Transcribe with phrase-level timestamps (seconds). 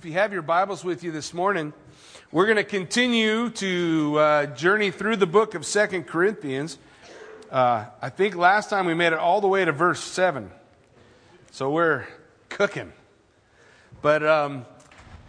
[0.00, 1.74] if you have your Bibles with you this morning,
[2.32, 6.78] we're going to continue to uh, journey through the book of Second Corinthians.
[7.50, 10.50] Uh, I think last time we made it all the way to verse 7.
[11.50, 12.06] So we're
[12.48, 12.94] cooking.
[14.00, 14.64] But um,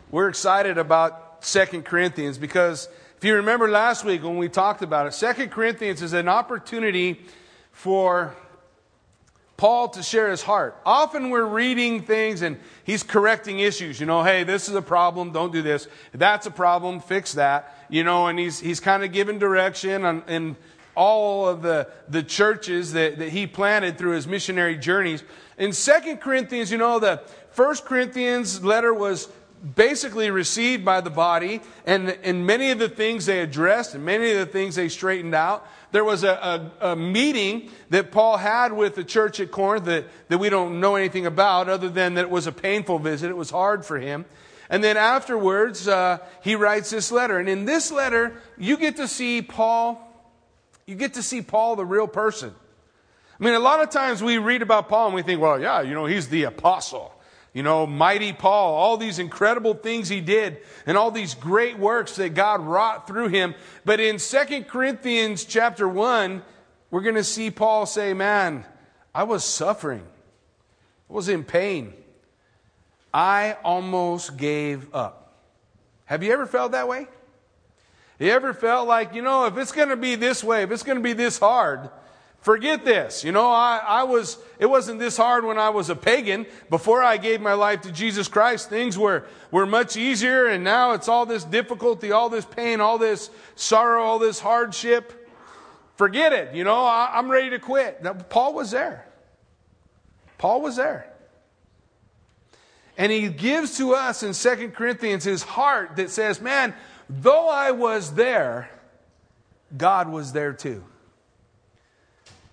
[0.09, 5.05] we're excited about Second Corinthians because if you remember last week when we talked about
[5.05, 7.25] it, Second Corinthians is an opportunity
[7.73, 8.33] for
[9.61, 10.75] Paul to share his heart.
[10.87, 13.99] Often we're reading things and he's correcting issues.
[13.99, 15.87] You know, hey, this is a problem, don't do this.
[16.15, 17.85] That's a problem, fix that.
[17.87, 20.55] You know, and he's, he's kind of giving direction on, in
[20.95, 25.23] all of the, the churches that, that he planted through his missionary journeys.
[25.59, 27.21] In Second Corinthians, you know, the
[27.51, 29.27] First Corinthians letter was
[29.75, 34.31] basically received by the body, and, and many of the things they addressed and many
[34.31, 35.67] of the things they straightened out.
[35.91, 40.05] There was a, a, a, meeting that Paul had with the church at Corinth that,
[40.29, 43.29] that we don't know anything about, other than that it was a painful visit.
[43.29, 44.25] It was hard for him.
[44.69, 47.37] And then afterwards, uh, he writes this letter.
[47.37, 50.01] And in this letter, you get to see Paul,
[50.87, 52.55] you get to see Paul, the real person.
[53.39, 55.81] I mean, a lot of times we read about Paul and we think, well, yeah,
[55.81, 57.13] you know, he's the apostle.
[57.53, 62.15] You know, mighty Paul, all these incredible things he did and all these great works
[62.15, 63.55] that God wrought through him.
[63.83, 66.43] But in 2 Corinthians chapter 1,
[66.91, 68.65] we're going to see Paul say, Man,
[69.13, 70.05] I was suffering.
[71.09, 71.93] I was in pain.
[73.13, 75.33] I almost gave up.
[76.05, 77.07] Have you ever felt that way?
[78.19, 80.83] You ever felt like, you know, if it's going to be this way, if it's
[80.83, 81.89] going to be this hard,
[82.41, 83.23] Forget this.
[83.23, 86.47] You know, I, I was, it wasn't this hard when I was a pagan.
[86.71, 90.93] Before I gave my life to Jesus Christ, things were, were much easier, and now
[90.93, 95.29] it's all this difficulty, all this pain, all this sorrow, all this hardship.
[95.97, 96.55] Forget it.
[96.55, 98.01] You know, I, I'm ready to quit.
[98.01, 99.05] Now, Paul was there.
[100.39, 101.13] Paul was there.
[102.97, 106.73] And he gives to us in 2 Corinthians his heart that says, Man,
[107.07, 108.71] though I was there,
[109.77, 110.83] God was there too.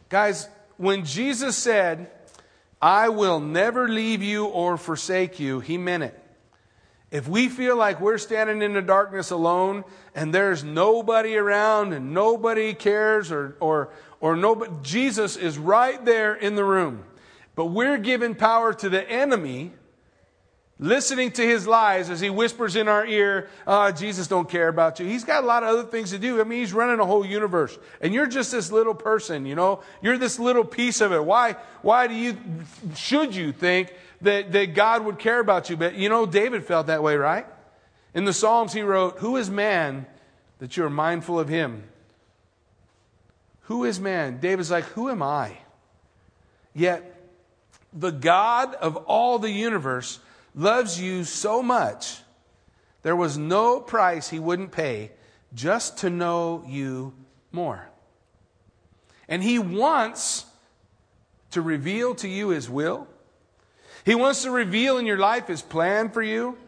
[0.08, 2.10] Guys, when Jesus said,
[2.80, 6.22] I will never leave you or forsake you, he meant it.
[7.10, 12.12] If we feel like we're standing in the darkness alone and there's nobody around and
[12.12, 17.04] nobody cares or, or, or nobody, Jesus is right there in the room.
[17.54, 19.72] But we're giving power to the enemy
[20.78, 25.00] listening to his lies as he whispers in our ear, oh, Jesus don't care about
[25.00, 25.06] you.
[25.06, 26.40] He's got a lot of other things to do.
[26.40, 27.76] I mean, he's running a whole universe.
[28.00, 29.80] And you're just this little person, you know?
[30.02, 31.24] You're this little piece of it.
[31.24, 32.36] Why, why do you,
[32.94, 35.76] should you think that, that God would care about you?
[35.76, 37.46] But, you know, David felt that way, right?
[38.14, 40.06] In the Psalms, he wrote, Who is man
[40.60, 41.84] that you are mindful of him?
[43.62, 44.38] Who is man?
[44.38, 45.58] David's like, Who am I?
[46.72, 47.14] Yet,
[47.92, 50.20] the God of all the universe
[50.58, 52.20] loves you so much,
[53.02, 55.12] there was no price he wouldn't pay
[55.54, 57.14] just to know you
[57.52, 57.88] more.
[59.28, 60.44] And he wants
[61.52, 63.06] to reveal to you his will.
[64.04, 66.58] He wants to reveal in your life his plan for you.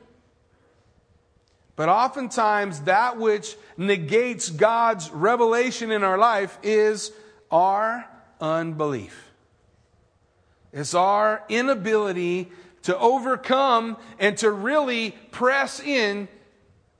[1.74, 7.10] But oftentimes, that which negates God's revelation in our life is
[7.50, 8.06] our
[8.40, 9.30] unbelief.
[10.72, 12.52] It's our inability
[12.82, 16.28] to overcome and to really press in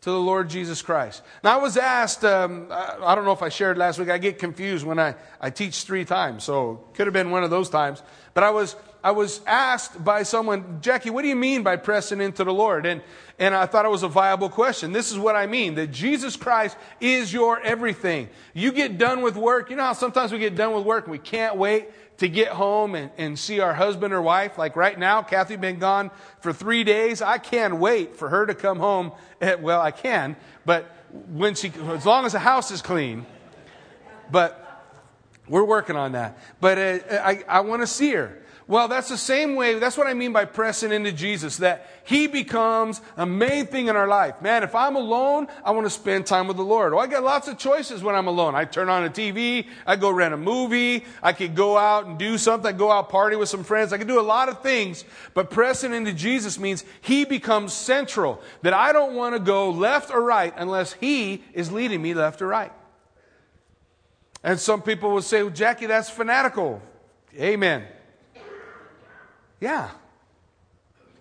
[0.02, 1.22] to the Lord Jesus Christ.
[1.44, 4.38] Now, I was asked, um, I don't know if I shared last week, I get
[4.38, 8.02] confused when I, I teach three times, so could have been one of those times.
[8.32, 12.20] But I was, I was asked by someone, Jackie, what do you mean by pressing
[12.22, 12.86] into the Lord?
[12.86, 13.02] And,
[13.38, 14.92] and I thought it was a viable question.
[14.92, 18.30] This is what I mean that Jesus Christ is your everything.
[18.54, 19.68] You get done with work.
[19.68, 21.88] You know how sometimes we get done with work and we can't wait
[22.20, 24.58] to get home and, and see our husband or wife.
[24.58, 26.10] Like right now, Kathy been gone
[26.40, 27.22] for three days.
[27.22, 29.12] I can't wait for her to come home.
[29.40, 30.36] At, well, I can,
[30.66, 30.84] but
[31.28, 33.24] when she, as long as the house is clean.
[34.30, 34.56] But
[35.48, 36.38] we're working on that.
[36.60, 38.36] But uh, I, I want to see her.
[38.70, 39.80] Well, that's the same way.
[39.80, 43.96] That's what I mean by pressing into Jesus, that He becomes a main thing in
[43.96, 44.40] our life.
[44.40, 46.92] Man, if I'm alone, I want to spend time with the Lord.
[46.92, 48.54] Well, I got lots of choices when I'm alone.
[48.54, 52.16] I turn on a TV, I go rent a movie, I could go out and
[52.16, 54.62] do something, I go out party with some friends, I can do a lot of
[54.62, 55.04] things.
[55.34, 60.12] But pressing into Jesus means He becomes central, that I don't want to go left
[60.12, 62.72] or right unless He is leading me left or right.
[64.44, 66.80] And some people will say, well, Jackie, that's fanatical.
[67.36, 67.84] Amen.
[69.60, 69.90] Yeah.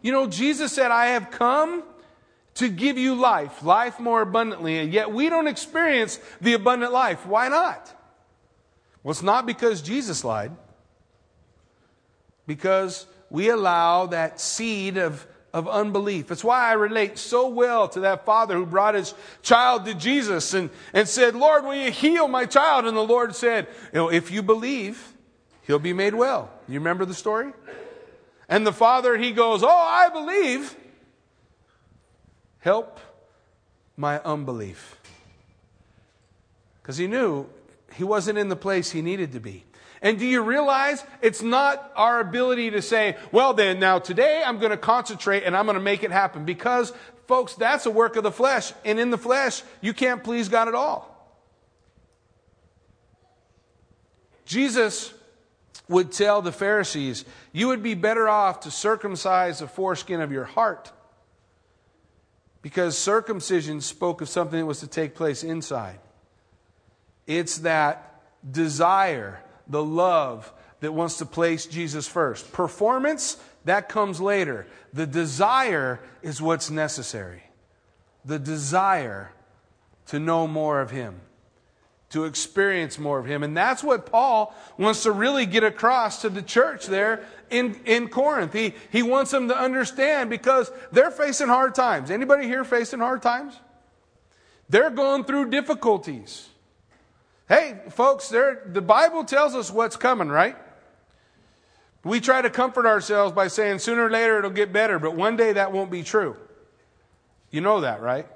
[0.02, 1.84] You know, Jesus said, I have come
[2.56, 7.26] to give you life, life more abundantly, and yet we don't experience the abundant life.
[7.26, 7.94] Why not?
[9.04, 10.52] Well, it's not because Jesus lied,
[12.48, 16.28] because we allow that seed of of unbelief.
[16.28, 20.54] That's why I relate so well to that father who brought his child to Jesus
[20.54, 22.86] and, and said, Lord, will you heal my child?
[22.86, 25.14] And the Lord said, you know, if you believe,
[25.64, 26.52] he'll be made well.
[26.68, 27.54] You remember the story?
[28.50, 30.76] And the father, he goes, Oh, I believe.
[32.60, 33.00] Help
[33.96, 34.98] my unbelief.
[36.82, 37.48] Because he knew
[37.94, 39.64] he wasn't in the place he needed to be.
[40.02, 44.58] And do you realize it's not our ability to say, well, then now today I'm
[44.58, 46.46] going to concentrate and I'm going to make it happen.
[46.46, 46.94] Because,
[47.28, 48.74] folks, that's a work of the flesh.
[48.86, 51.16] And in the flesh, you can't please God at all.
[54.46, 55.14] Jesus
[55.90, 60.46] would tell the Pharisees, you would be better off to circumcise the foreskin of your
[60.46, 60.92] heart.
[62.62, 66.00] Because circumcision spoke of something that was to take place inside.
[67.26, 72.52] It's that desire the love that wants to place Jesus first.
[72.52, 74.68] Performance, that comes later.
[74.94, 77.44] The desire is what's necessary.
[78.26, 79.32] The desire
[80.08, 81.22] to know more of Him,
[82.10, 83.44] to experience more of Him.
[83.44, 88.10] And that's what Paul wants to really get across to the church there in, in
[88.10, 88.54] Corinth.
[88.54, 92.10] He, he wants them to understand because they're facing hard times.
[92.10, 93.60] Anybody here facing hard times?
[94.70, 96.48] They're going through difficulties.
[97.48, 100.56] Hey, folks, the Bible tells us what's coming, right?
[102.04, 105.36] We try to comfort ourselves by saying sooner or later it'll get better, but one
[105.36, 106.38] day that won't be true.
[107.52, 108.28] You know that, right?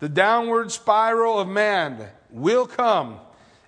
[0.00, 3.18] The downward spiral of man will come,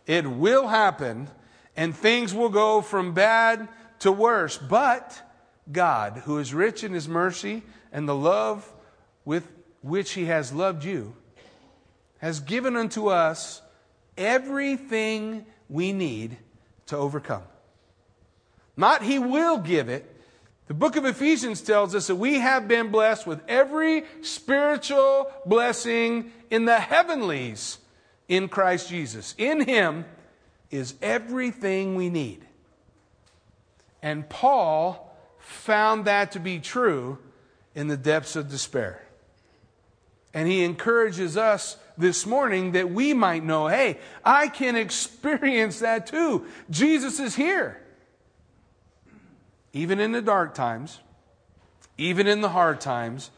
[0.06, 1.28] it will happen,
[1.76, 3.68] and things will go from bad
[4.00, 4.58] to worse.
[4.58, 5.20] But
[5.70, 7.62] God, who is rich in his mercy
[7.92, 8.70] and the love
[9.24, 9.46] with
[9.82, 11.14] which he has loved you,
[12.18, 13.62] has given unto us
[14.16, 16.36] everything we need
[16.86, 17.42] to overcome.
[18.76, 20.16] Not he will give it.
[20.66, 26.32] The book of Ephesians tells us that we have been blessed with every spiritual blessing
[26.50, 27.78] in the heavenlies
[28.30, 29.34] in Christ Jesus.
[29.36, 30.06] In him
[30.70, 32.46] is everything we need.
[34.02, 37.18] And Paul found that to be true
[37.74, 39.02] in the depths of despair.
[40.32, 46.06] And he encourages us this morning that we might know hey, I can experience that
[46.06, 46.46] too.
[46.70, 47.82] Jesus is here.
[49.72, 51.00] Even in the dark times,
[51.98, 53.30] even in the hard times,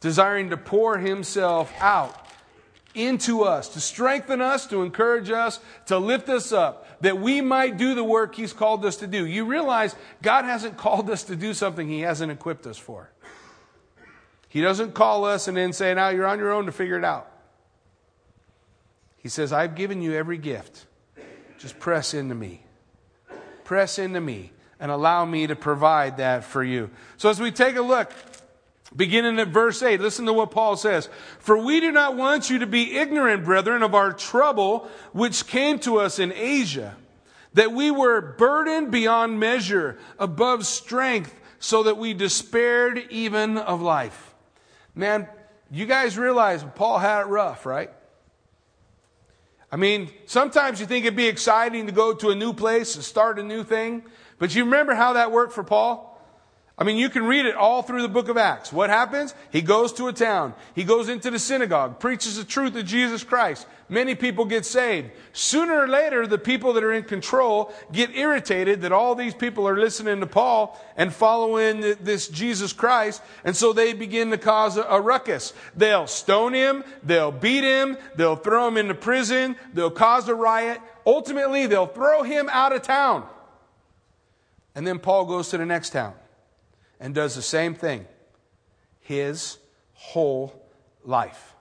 [0.00, 2.25] desiring to pour himself out
[2.96, 7.76] into us, to strengthen us, to encourage us, to lift us up, that we might
[7.76, 9.26] do the work He's called us to do.
[9.26, 13.10] You realize God hasn't called us to do something He hasn't equipped us for.
[14.48, 17.04] He doesn't call us and then say, now you're on your own to figure it
[17.04, 17.30] out.
[19.18, 20.86] He says, I've given you every gift.
[21.58, 22.64] Just press into me.
[23.64, 26.90] Press into me and allow me to provide that for you.
[27.16, 28.12] So as we take a look,
[28.94, 31.08] beginning at verse 8, listen to what Paul says.
[31.38, 35.78] For we do not want you to be ignorant, brethren, of our trouble which came
[35.80, 36.96] to us in Asia,
[37.54, 44.34] that we were burdened beyond measure, above strength, so that we despaired even of life.
[44.94, 45.28] Man,
[45.70, 47.90] you guys realize Paul had it rough, right?
[49.70, 53.04] I mean, sometimes you think it'd be exciting to go to a new place and
[53.04, 54.04] start a new thing,
[54.38, 56.15] but you remember how that worked for Paul?
[56.78, 58.70] I mean, you can read it all through the book of Acts.
[58.70, 59.34] What happens?
[59.50, 60.52] He goes to a town.
[60.74, 63.66] He goes into the synagogue, preaches the truth of Jesus Christ.
[63.88, 65.10] Many people get saved.
[65.32, 69.66] Sooner or later, the people that are in control get irritated that all these people
[69.66, 73.22] are listening to Paul and following this Jesus Christ.
[73.42, 75.54] And so they begin to cause a, ruckus.
[75.74, 76.84] They'll stone him.
[77.02, 77.96] They'll beat him.
[78.16, 79.56] They'll throw him into prison.
[79.72, 80.80] They'll cause a riot.
[81.06, 83.26] Ultimately, they'll throw him out of town.
[84.74, 86.12] And then Paul goes to the next town
[87.00, 88.06] and does the same thing
[89.00, 89.58] his
[89.94, 90.52] whole
[91.04, 91.54] life.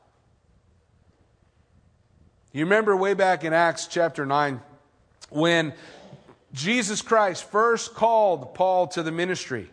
[2.52, 4.62] You remember way back in Acts chapter 9
[5.30, 5.74] when
[6.54, 9.70] Jesus Christ first called Paul to the ministry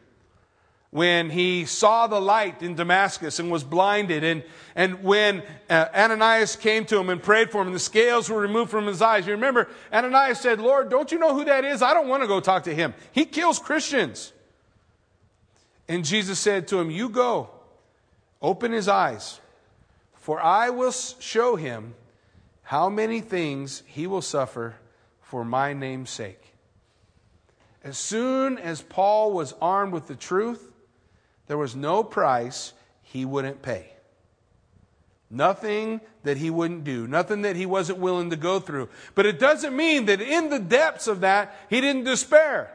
[0.93, 4.45] when he saw the light in Damascus and was blinded, and,
[4.77, 8.39] and when uh, Ananias came to him and prayed for him, and the scales were
[8.39, 9.27] removed from his eyes.
[9.27, 11.81] You remember, Ananias said, Lord, don't you know who that is?
[11.81, 12.93] I don't want to go talk to him.
[13.11, 14.35] He kills Christians.
[15.89, 17.51] And Jesus said to him, You go,
[18.41, 19.41] open his eyes,
[20.15, 21.95] for I will show him
[22.63, 24.77] how many things he will suffer
[25.21, 26.55] for my name's sake.
[27.85, 30.73] As soon as Paul was armed with the truth,
[31.49, 32.73] there was no price
[33.03, 33.93] he wouldn't pay.
[35.29, 38.89] Nothing that he wouldn't do, nothing that he wasn't willing to go through.
[39.15, 42.71] But it doesn't mean that in the depths of that, he didn't despair.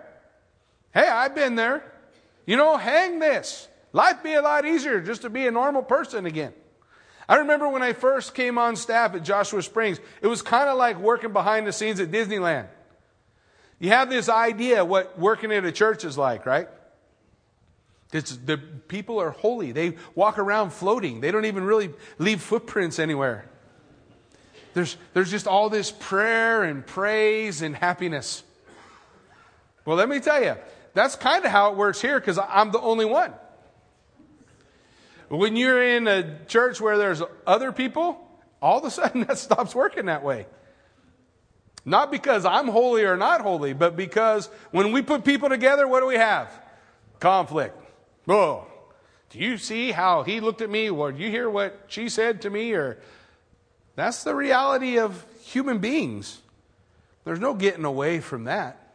[0.93, 1.83] Hey, I've been there.
[2.47, 3.67] You know, hang this.
[3.93, 6.53] Life be a lot easier just to be a normal person again.
[7.29, 10.77] I remember when I first came on staff at Joshua Springs, it was kind of
[10.77, 12.67] like working behind the scenes at Disneyland.
[13.79, 16.69] You have this idea what working at a church is like, right?
[18.13, 19.73] It's, the people are holy.
[19.73, 21.19] They walk around floating.
[21.19, 23.45] They don't even really leave footprints anywhere.
[24.73, 28.43] There's, there's just all this prayer and praise and happiness.
[29.83, 30.55] Well, let me tell you,
[30.97, 33.31] that's kind of how it works here because I'm the only one.
[35.29, 38.19] When you're in a church where there's other people,
[38.61, 40.47] all of a sudden that stops working that way.
[41.85, 46.01] Not because I'm holy or not holy, but because when we put people together, what
[46.01, 46.51] do we have?
[47.19, 47.77] Conflict.
[48.27, 48.65] Oh,
[49.29, 50.89] do you see how he looked at me?
[50.89, 52.73] Or do you hear what she said to me?
[52.73, 52.97] Or
[53.95, 56.41] that's the reality of human beings.
[57.23, 58.87] There's no getting away from that.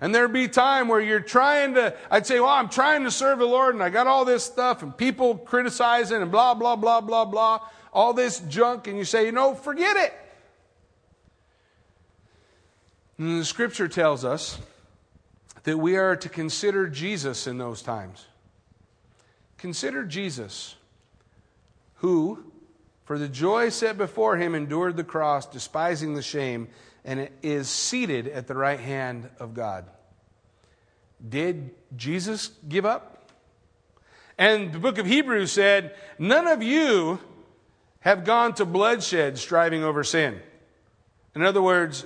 [0.00, 3.38] And there'd be time where you're trying to, I'd say, well, I'm trying to serve
[3.38, 7.02] the Lord and I got all this stuff and people criticizing and blah, blah, blah,
[7.02, 7.60] blah, blah,
[7.92, 8.86] all this junk.
[8.86, 10.14] And you say, you know, forget it.
[13.18, 14.58] And the scripture tells us
[15.64, 18.24] that we are to consider Jesus in those times.
[19.58, 20.76] Consider Jesus,
[21.96, 22.50] who,
[23.04, 26.68] for the joy set before him, endured the cross, despising the shame
[27.04, 29.86] and is seated at the right hand of God.
[31.26, 33.28] Did Jesus give up?
[34.38, 37.20] And the book of Hebrews said, None of you
[38.00, 40.40] have gone to bloodshed striving over sin.
[41.34, 42.04] In other words,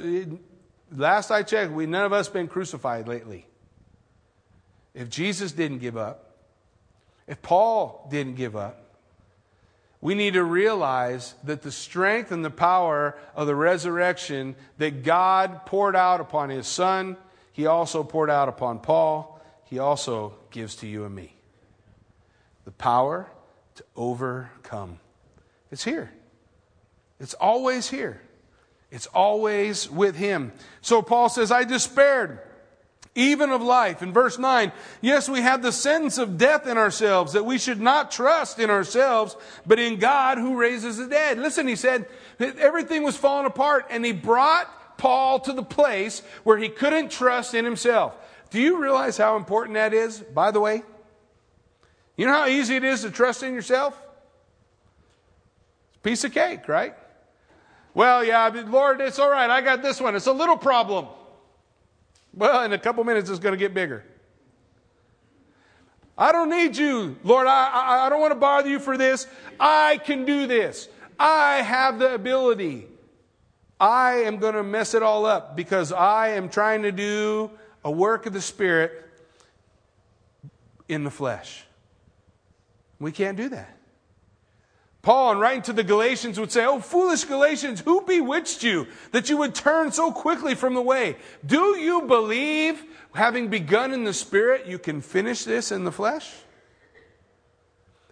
[0.90, 3.46] last I checked, we none of us been crucified lately.
[4.94, 6.36] If Jesus didn't give up,
[7.26, 8.83] if Paul didn't give up,
[10.04, 15.64] we need to realize that the strength and the power of the resurrection that God
[15.64, 17.16] poured out upon his son,
[17.52, 21.34] he also poured out upon Paul, he also gives to you and me.
[22.66, 23.30] The power
[23.76, 24.99] to overcome.
[25.70, 26.12] It's here.
[27.18, 28.20] It's always here.
[28.90, 30.52] It's always with him.
[30.82, 32.40] So Paul says, I despaired
[33.14, 34.02] even of life.
[34.02, 37.80] In verse 9, yes, we have the sentence of death in ourselves, that we should
[37.80, 41.38] not trust in ourselves, but in God who raises the dead.
[41.38, 42.06] Listen, he said
[42.40, 47.54] everything was falling apart, and he brought Paul to the place where he couldn't trust
[47.54, 48.14] in himself.
[48.50, 50.83] Do you realize how important that is, by the way?
[52.16, 54.00] You know how easy it is to trust in yourself?
[56.02, 56.94] Piece of cake, right?
[57.94, 59.49] Well, yeah, Lord, it's all right.
[59.49, 60.14] I got this one.
[60.14, 61.06] It's a little problem.
[62.36, 64.04] Well, in a couple minutes, it's going to get bigger.
[66.16, 67.46] I don't need you, Lord.
[67.46, 69.26] I, I, I don't want to bother you for this.
[69.58, 70.88] I can do this.
[71.18, 72.86] I have the ability.
[73.80, 77.50] I am going to mess it all up because I am trying to do
[77.84, 79.04] a work of the Spirit
[80.88, 81.64] in the flesh.
[83.00, 83.76] We can't do that.
[85.04, 89.28] Paul, in writing to the Galatians, would say, Oh, foolish Galatians, who bewitched you that
[89.28, 91.16] you would turn so quickly from the way?
[91.44, 92.82] Do you believe,
[93.14, 96.32] having begun in the Spirit, you can finish this in the flesh?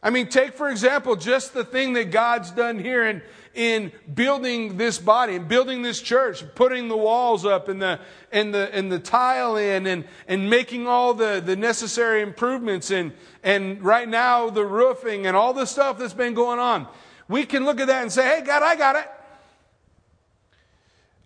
[0.03, 3.23] I mean, take for example just the thing that God's done here in,
[3.55, 8.01] in building this body and building this church, putting the walls up and the,
[8.33, 13.13] and the, and the tile in and, and making all the, the necessary improvements and,
[13.45, 16.89] and right now the roofing and all the stuff that's been going on.
[17.29, 19.09] We can look at that and say, hey, God, I got it.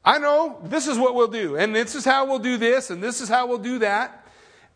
[0.05, 3.03] I know this is what we'll do, and this is how we'll do this, and
[3.03, 4.26] this is how we'll do that.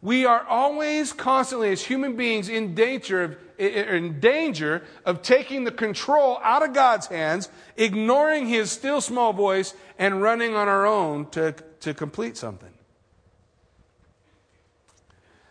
[0.03, 5.71] We are always constantly, as human beings, in danger of, in danger of taking the
[5.71, 11.29] control out of God's hands, ignoring His still small voice, and running on our own
[11.31, 12.73] to, to complete something.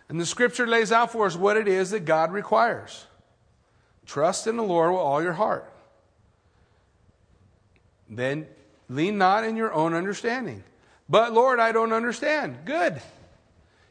[0.10, 3.06] And the scripture lays out for us what it is that God requires
[4.08, 5.72] trust in the Lord with all your heart.
[8.10, 8.48] Then
[8.90, 10.64] lean not in your own understanding.
[11.08, 12.58] But Lord, I don't understand.
[12.66, 13.00] Good.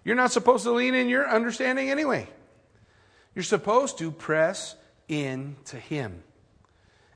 [0.05, 2.28] You're not supposed to lean in your understanding anyway.
[3.35, 4.75] You're supposed to press
[5.09, 6.23] into Him.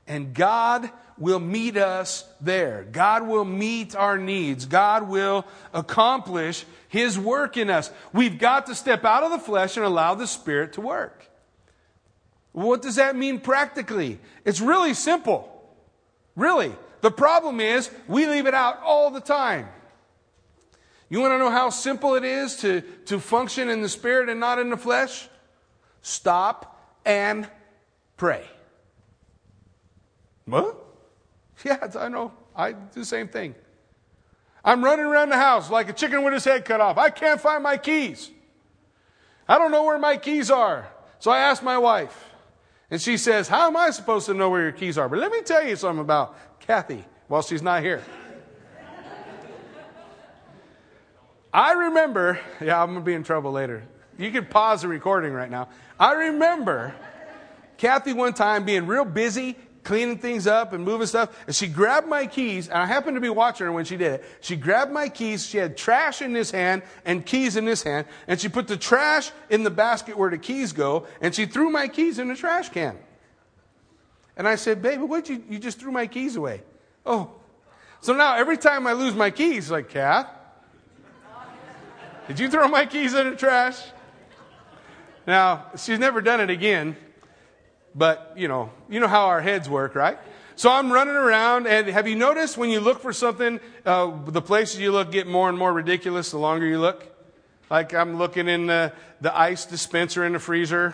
[0.07, 2.85] And God will meet us there.
[2.91, 4.65] God will meet our needs.
[4.65, 7.89] God will accomplish His work in us.
[8.11, 11.29] We've got to step out of the flesh and allow the Spirit to work.
[12.51, 14.19] What does that mean practically?
[14.45, 15.49] It's really simple.
[16.35, 16.75] Really.
[17.01, 19.67] The problem is we leave it out all the time.
[21.13, 24.39] You want to know how simple it is to, to function in the spirit and
[24.39, 25.29] not in the flesh?
[26.01, 27.47] Stop and
[28.17, 28.43] pray.
[30.45, 30.75] What?
[31.63, 32.31] Yeah, I know.
[32.55, 33.53] I do the same thing.
[34.65, 36.97] I'm running around the house like a chicken with his head cut off.
[36.97, 38.31] I can't find my keys.
[39.47, 40.87] I don't know where my keys are.
[41.19, 42.31] So I asked my wife,
[42.89, 45.07] and she says, How am I supposed to know where your keys are?
[45.07, 48.01] But let me tell you something about Kathy while she's not here.
[51.53, 53.83] I remember, yeah, I'm going to be in trouble later.
[54.17, 55.69] You can pause the recording right now.
[55.99, 56.95] I remember
[57.77, 61.37] Kathy one time being real busy cleaning things up and moving stuff.
[61.45, 64.13] And she grabbed my keys, and I happened to be watching her when she did
[64.13, 64.25] it.
[64.41, 65.45] She grabbed my keys.
[65.45, 68.07] She had trash in this hand and keys in this hand.
[68.27, 71.69] And she put the trash in the basket where the keys go, and she threw
[71.69, 72.97] my keys in the trash can.
[74.35, 76.63] And I said, Baby, what you, you just threw my keys away?
[77.05, 77.31] Oh.
[78.01, 80.27] So now every time I lose my keys, like, Kath,
[82.27, 83.79] did you throw my keys in the trash?
[85.27, 86.95] Now, she's never done it again,
[87.95, 90.17] but you know, you know how our heads work, right?
[90.55, 94.41] So I'm running around, and have you noticed when you look for something, uh, the
[94.41, 97.05] places you look get more and more ridiculous the longer you look?
[97.69, 100.93] Like I'm looking in the, the ice dispenser in the freezer.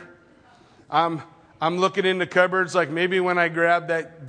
[0.90, 1.22] I'm,
[1.60, 4.20] I'm looking in the cupboards, like maybe when I grab that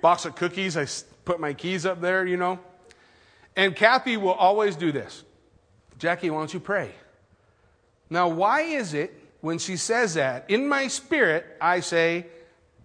[0.00, 0.86] box of cookies, I
[1.24, 2.58] put my keys up there, you know.
[3.56, 5.24] And Kathy will always do this.
[5.98, 6.92] Jackie, why don't you pray?
[8.08, 12.26] Now, why is it when she says that, in my spirit, I say,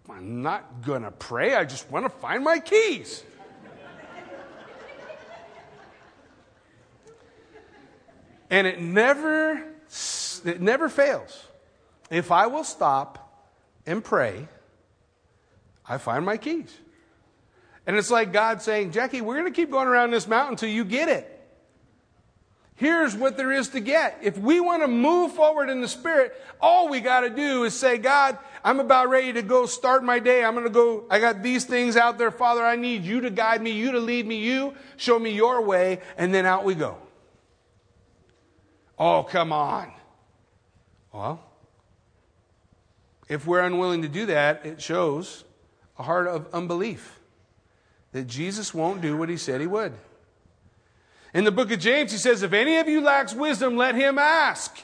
[0.09, 1.55] I'm not going to pray.
[1.55, 3.23] I just want to find my keys.
[8.49, 9.63] and it never,
[10.45, 11.45] it never fails.
[12.11, 13.47] If I will stop
[13.85, 14.47] and pray,
[15.87, 16.71] I find my keys.
[17.87, 20.69] And it's like God saying, Jackie, we're going to keep going around this mountain until
[20.69, 21.32] you get it.
[22.75, 24.17] Here's what there is to get.
[24.21, 27.73] If we want to move forward in the Spirit, all we got to do is
[27.73, 30.43] say, God, I'm about ready to go start my day.
[30.43, 31.05] I'm going to go.
[31.09, 32.31] I got these things out there.
[32.31, 35.61] Father, I need you to guide me, you to lead me, you show me your
[35.61, 36.97] way, and then out we go.
[38.97, 39.91] Oh, come on.
[41.11, 41.43] Well,
[43.29, 45.43] if we're unwilling to do that, it shows
[45.99, 47.19] a heart of unbelief
[48.13, 49.93] that Jesus won't do what he said he would.
[51.33, 54.17] In the book of James, he says, If any of you lacks wisdom, let him
[54.17, 54.77] ask,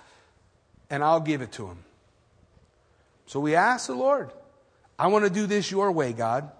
[0.89, 1.77] and I'll give it to him.
[3.27, 4.31] So we ask the Lord,
[4.97, 6.51] I want to do this your way, God.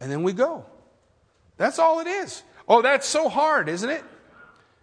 [0.00, 0.64] And then we go.
[1.56, 2.42] That's all it is.
[2.68, 4.04] Oh, that's so hard, isn't it?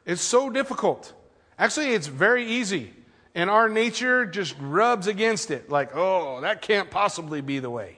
[0.06, 1.14] It's so difficult.
[1.58, 2.94] Actually, it's very easy.
[3.34, 7.98] And our nature just rubs against it like, oh, that can't possibly be the way.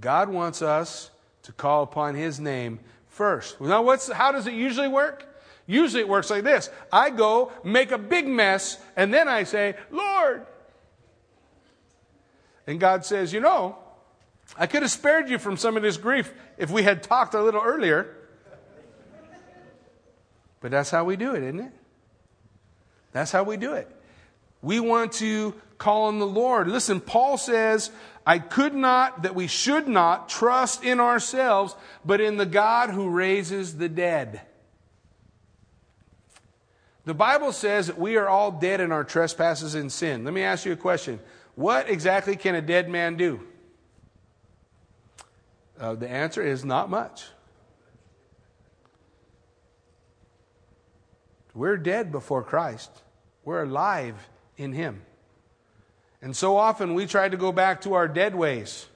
[0.00, 1.10] God wants us
[1.44, 2.80] to call upon His name
[3.12, 3.60] first.
[3.60, 5.28] Now, what's, how does it usually work?
[5.66, 9.76] Usually it works like this I go, make a big mess, and then I say,
[9.90, 10.46] Lord.
[12.66, 13.78] And God says, You know,
[14.56, 17.42] I could have spared you from some of this grief if we had talked a
[17.42, 18.16] little earlier.
[20.60, 21.72] But that's how we do it, isn't it?
[23.12, 23.90] That's how we do it.
[24.62, 26.68] We want to call on the Lord.
[26.68, 27.90] Listen, Paul says,
[28.26, 33.08] I could not, that we should not trust in ourselves, but in the God who
[33.08, 34.42] raises the dead.
[37.04, 40.24] The Bible says that we are all dead in our trespasses and sin.
[40.24, 41.18] Let me ask you a question.
[41.56, 43.40] What exactly can a dead man do?
[45.78, 47.24] Uh, the answer is not much.
[51.54, 52.90] We're dead before Christ,
[53.44, 55.02] we're alive in Him.
[56.22, 58.86] And so often we try to go back to our dead ways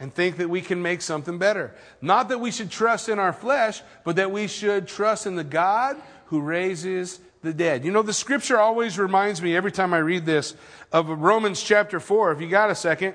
[0.00, 1.74] and think that we can make something better.
[2.00, 5.44] Not that we should trust in our flesh, but that we should trust in the
[5.44, 7.84] God who raises the dead.
[7.84, 10.56] You know, the scripture always reminds me every time I read this
[10.90, 12.32] of Romans chapter 4.
[12.32, 13.14] If you got a second,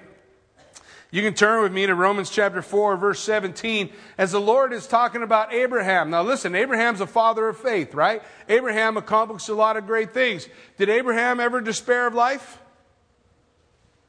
[1.09, 4.85] you can turn with me to Romans chapter 4, verse 17, as the Lord is
[4.85, 6.09] talking about Abraham.
[6.09, 8.21] Now, listen, Abraham's a father of faith, right?
[8.49, 10.47] Abraham accomplished a lot of great things.
[10.77, 12.59] Did Abraham ever despair of life?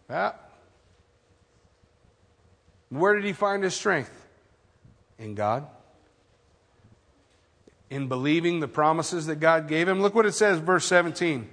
[0.09, 0.33] Yeah.
[2.91, 4.27] Where did he find his strength?
[5.19, 5.67] In God.
[7.91, 10.01] In believing the promises that God gave him.
[10.01, 11.49] Look what it says, verse 17.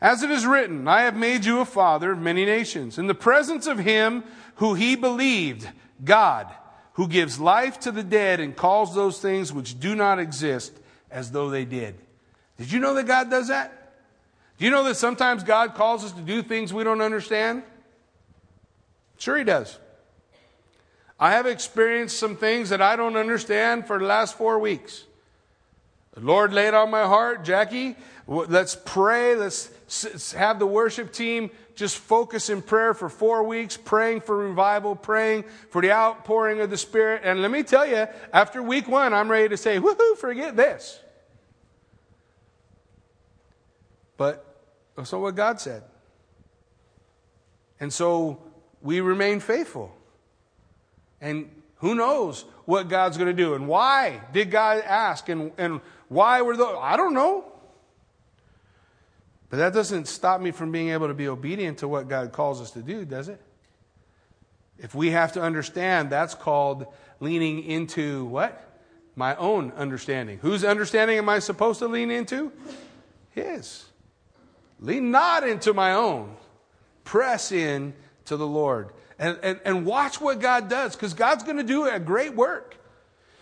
[0.00, 3.14] As it is written, I have made you a father of many nations, in the
[3.14, 4.24] presence of him
[4.56, 5.68] who he believed,
[6.02, 6.46] God,
[6.94, 10.72] who gives life to the dead and calls those things which do not exist
[11.10, 11.96] as though they did.
[12.56, 13.79] Did you know that God does that?
[14.60, 17.62] Do you know that sometimes God calls us to do things we don't understand?
[19.16, 19.78] Sure, He does.
[21.18, 25.04] I have experienced some things that I don't understand for the last four weeks.
[26.12, 27.96] The Lord laid on my heart, Jackie,
[28.26, 29.34] let's pray.
[29.34, 34.94] Let's have the worship team just focus in prayer for four weeks, praying for revival,
[34.94, 37.22] praying for the outpouring of the Spirit.
[37.24, 41.00] And let me tell you, after week one, I'm ready to say, woohoo, forget this.
[44.18, 44.49] But
[45.00, 45.82] that's not what God said.
[47.78, 48.42] And so
[48.82, 49.94] we remain faithful.
[51.20, 55.80] And who knows what God's going to do and why did God ask and, and
[56.08, 56.76] why were those?
[56.80, 57.44] I don't know.
[59.48, 62.60] But that doesn't stop me from being able to be obedient to what God calls
[62.60, 63.40] us to do, does it?
[64.78, 66.86] If we have to understand, that's called
[67.18, 68.66] leaning into what?
[69.16, 70.38] My own understanding.
[70.38, 72.52] Whose understanding am I supposed to lean into?
[73.30, 73.89] His.
[74.80, 76.34] Lean not into my own.
[77.04, 78.90] Press in to the Lord.
[79.18, 82.76] And, and, and watch what God does, because God's going to do a great work.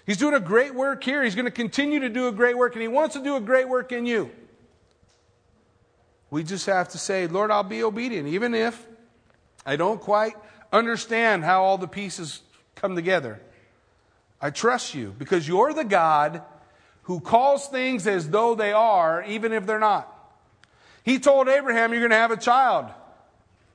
[0.04, 1.22] He's doing a great work here.
[1.22, 3.40] He's going to continue to do a great work, and He wants to do a
[3.40, 4.30] great work in you.
[6.30, 8.86] We just have to say, Lord, I'll be obedient, even if
[9.64, 10.34] I don't quite
[10.72, 12.40] understand how all the pieces
[12.74, 13.40] come together.
[14.40, 16.42] I trust you because you're the God
[17.02, 20.17] who calls things as though they are, even if they're not.
[21.04, 22.86] He told Abraham, You're going to have a child.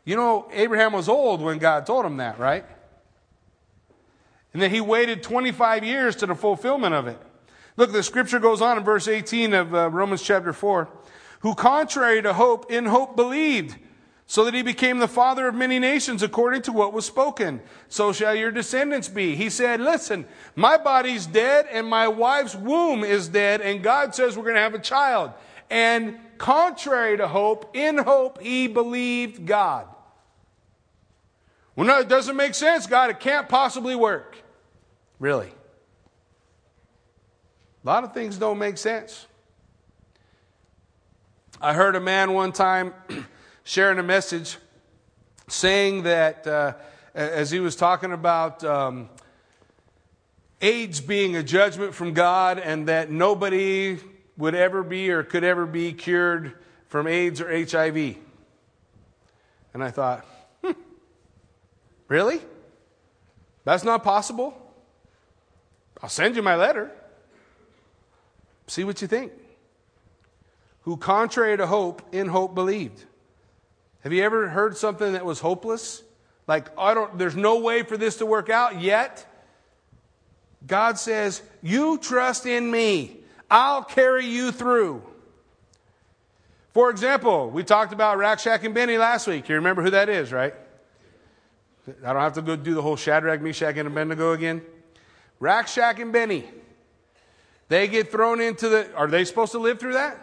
[0.05, 2.65] You know, Abraham was old when God told him that, right?
[4.51, 7.19] And then he waited 25 years to the fulfillment of it.
[7.77, 10.89] Look, the scripture goes on in verse 18 of uh, Romans chapter 4
[11.43, 13.75] who, contrary to hope, in hope believed,
[14.25, 17.61] so that he became the father of many nations according to what was spoken.
[17.89, 19.35] So shall your descendants be.
[19.35, 24.37] He said, Listen, my body's dead and my wife's womb is dead, and God says
[24.37, 25.33] we're going to have a child.
[25.73, 29.87] And contrary to hope, in hope, he believed God.
[31.75, 33.09] Well, no, it doesn't make sense, God.
[33.09, 34.37] It can't possibly work.
[35.19, 35.47] Really.
[37.83, 39.25] A lot of things don't make sense.
[41.59, 42.93] I heard a man one time
[43.63, 44.57] sharing a message
[45.47, 46.73] saying that uh,
[47.15, 49.09] as he was talking about um,
[50.61, 53.97] AIDS being a judgment from God and that nobody
[54.37, 56.53] would ever be or could ever be cured
[56.87, 58.17] from AIDS or HIV.
[59.73, 60.25] And I thought,
[60.63, 60.71] hmm,
[62.07, 62.41] really?
[63.63, 64.55] That's not possible?
[66.01, 66.91] I'll send you my letter.
[68.67, 69.31] See what you think
[70.83, 73.05] who, contrary to hope, in hope believed.
[74.01, 76.03] Have you ever heard something that was hopeless?
[76.45, 79.25] Like, I don't, there's no way for this to work out yet.
[80.67, 83.22] God says, You trust in me.
[83.53, 85.03] I'll carry you through.
[86.73, 89.47] For example, we talked about Rack, Shack, and Benny last week.
[89.47, 90.55] You remember who that is, right?
[92.03, 94.63] I don't have to go do the whole Shadrach, Meshach, and Abednego again.
[95.39, 96.45] Rack, Shack, and Benny.
[97.67, 98.91] They get thrown into the.
[98.95, 100.17] Are they supposed to live through that?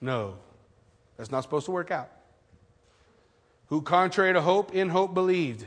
[0.00, 0.36] No,
[1.18, 2.10] that's not supposed to work out.
[3.66, 5.66] Who, contrary to hope, in hope believed,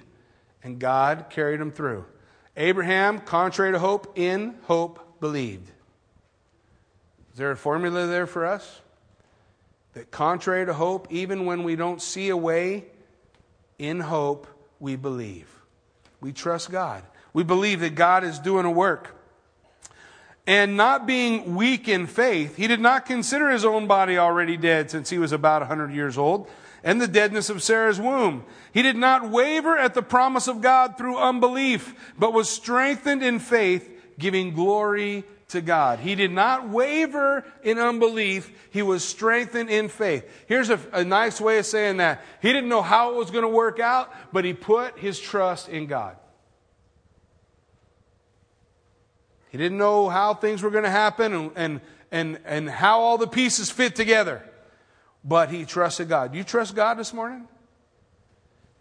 [0.63, 2.05] and God carried him through.
[2.57, 5.69] Abraham, contrary to hope, in hope believed.
[7.39, 8.81] Is there a formula there for us?
[9.93, 12.83] That contrary to hope, even when we don't see a way,
[13.77, 14.45] in hope
[14.81, 15.47] we believe.
[16.19, 17.01] We trust God.
[17.31, 19.15] We believe that God is doing a work.
[20.45, 24.91] And not being weak in faith, he did not consider his own body already dead
[24.91, 26.49] since he was about 100 years old,
[26.83, 28.43] and the deadness of Sarah's womb.
[28.73, 33.39] He did not waver at the promise of God through unbelief, but was strengthened in
[33.39, 35.99] faith, giving glory to God.
[35.99, 38.51] He did not waver in unbelief.
[38.71, 40.29] He was strengthened in faith.
[40.47, 42.23] Here's a, a nice way of saying that.
[42.41, 45.69] He didn't know how it was going to work out, but he put his trust
[45.69, 46.15] in God.
[49.49, 51.81] He didn't know how things were going to happen and, and,
[52.11, 54.43] and, and how all the pieces fit together.
[55.23, 56.31] But he trusted God.
[56.31, 57.47] Do you trust God this morning?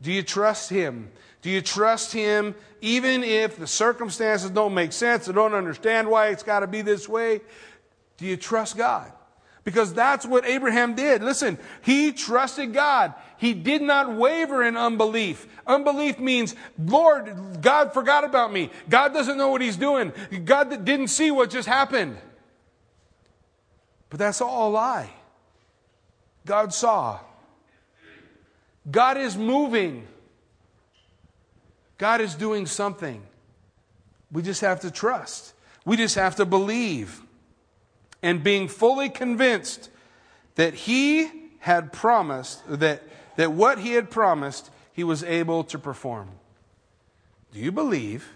[0.00, 1.10] Do you trust Him?
[1.42, 6.28] Do you trust Him even if the circumstances don't make sense or don't understand why
[6.28, 7.40] it's got to be this way?
[8.16, 9.12] Do you trust God?
[9.64, 11.22] Because that's what Abraham did.
[11.22, 13.12] Listen, he trusted God.
[13.36, 15.46] He did not waver in unbelief.
[15.66, 18.70] Unbelief means, Lord, God forgot about me.
[18.88, 20.12] God doesn't know what he's doing.
[20.44, 22.16] God didn't see what just happened.
[24.10, 25.10] But that's all a lie.
[26.46, 27.20] God saw.
[28.90, 30.06] God is moving.
[31.98, 33.22] God is doing something.
[34.30, 35.52] We just have to trust.
[35.84, 37.22] We just have to believe
[38.22, 39.90] and being fully convinced
[40.54, 41.30] that he
[41.60, 43.02] had promised, that,
[43.36, 46.30] that what he had promised, he was able to perform.
[47.52, 48.28] Do you believe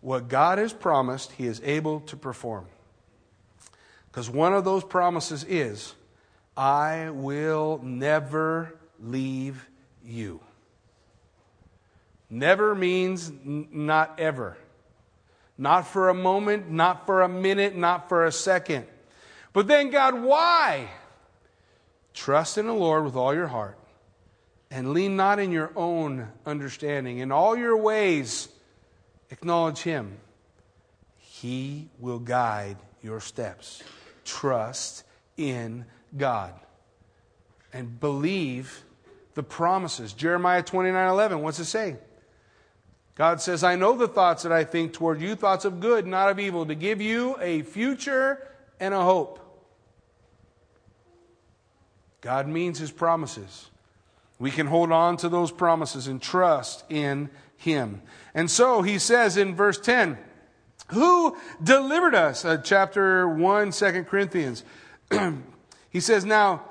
[0.00, 2.66] what God has promised, he is able to perform?
[4.10, 5.94] Because one of those promises is,
[6.56, 9.68] I will never leave
[10.04, 10.40] you.
[12.30, 14.56] Never means n- not ever.
[15.58, 18.86] Not for a moment, not for a minute, not for a second.
[19.52, 20.88] But then, God, why?
[22.14, 23.76] Trust in the Lord with all your heart
[24.70, 27.18] and lean not in your own understanding.
[27.18, 28.48] In all your ways,
[29.30, 30.18] acknowledge Him.
[31.18, 33.82] He will guide your steps.
[34.24, 35.04] Trust
[35.36, 35.84] in
[36.16, 36.54] God
[37.72, 38.84] and believe
[39.34, 40.12] the promises.
[40.12, 41.96] Jeremiah 29 11, what's it say?
[43.20, 46.30] God says, I know the thoughts that I think toward you, thoughts of good, not
[46.30, 48.48] of evil, to give you a future
[48.80, 49.38] and a hope.
[52.22, 53.68] God means his promises.
[54.38, 57.28] We can hold on to those promises and trust in
[57.58, 58.00] him.
[58.32, 60.16] And so he says in verse 10,
[60.86, 62.46] who delivered us?
[62.46, 64.64] Uh, chapter 1, 2 Corinthians.
[65.90, 66.69] he says, Now,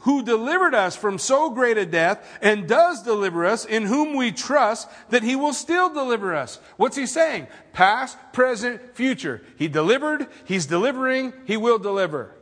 [0.00, 4.30] who delivered us from so great a death and does deliver us, in whom we
[4.30, 6.60] trust that he will still deliver us.
[6.76, 7.48] What's he saying?
[7.72, 9.42] Past, present, future.
[9.56, 12.34] He delivered, he's delivering, he will deliver.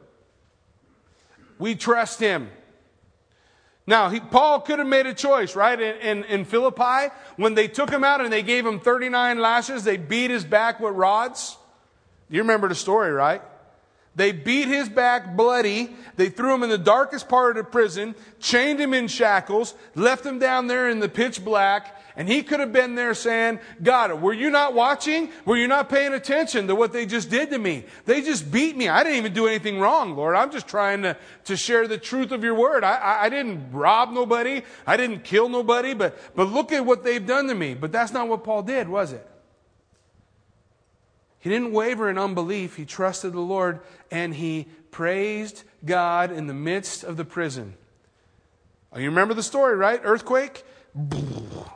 [1.59, 2.51] We trust him.
[3.87, 5.79] Now, he, Paul could have made a choice, right?
[5.79, 9.85] In, in, in, Philippi, when they took him out and they gave him 39 lashes,
[9.85, 11.57] they beat his back with rods.
[12.31, 13.43] You remember the story, right?
[14.17, 15.97] They beat his back bloody.
[16.17, 20.25] They threw him in the darkest part of the prison, chained him in shackles, left
[20.25, 24.23] him down there in the pitch black, and he could have been there saying, God,
[24.23, 25.31] were you not watching?
[25.45, 27.85] Were you not paying attention to what they just did to me?
[28.05, 28.89] They just beat me.
[28.89, 30.37] I didn't even do anything wrong, Lord.
[30.37, 32.85] I'm just trying to, to share the truth of your word.
[32.85, 34.63] I, I, I didn't rob nobody.
[34.87, 37.75] I didn't kill nobody, but, but look at what they've done to me.
[37.75, 39.29] But that's not what Paul did, was it?
[41.45, 42.75] He didn't waver in unbelief.
[42.77, 43.81] He trusted the Lord
[44.11, 47.75] and he praised God in the midst of the prison.
[48.91, 50.01] Oh, you remember the story, right?
[50.03, 50.65] Earthquake?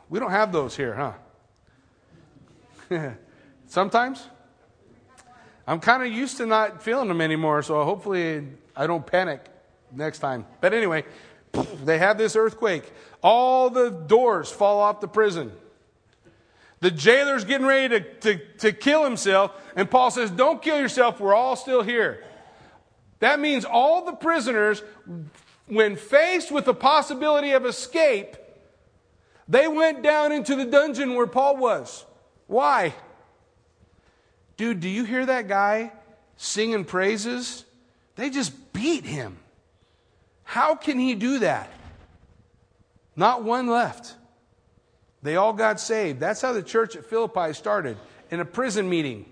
[0.09, 1.13] We don't have those here,
[2.89, 3.11] huh?
[3.67, 4.25] Sometimes.
[5.67, 9.45] I'm kind of used to not feeling them anymore, so hopefully I don't panic
[9.91, 10.47] next time.
[10.61, 11.05] But anyway,
[11.83, 12.91] they have this earthquake.
[13.21, 15.51] All the doors fall off the prison.
[16.81, 21.19] The jailer's getting ready to, to, to kill himself, and Paul says, Don't kill yourself,
[21.19, 22.23] we're all still here.
[23.19, 24.81] That means all the prisoners,
[25.67, 28.37] when faced with the possibility of escape,
[29.47, 32.05] they went down into the dungeon where Paul was.
[32.47, 32.93] Why?
[34.57, 35.91] Dude, do you hear that guy
[36.37, 37.65] singing praises?
[38.15, 39.37] They just beat him.
[40.43, 41.69] How can he do that?
[43.15, 44.15] Not one left.
[45.21, 46.19] They all got saved.
[46.19, 47.97] That's how the church at Philippi started
[48.31, 49.25] in a prison meeting.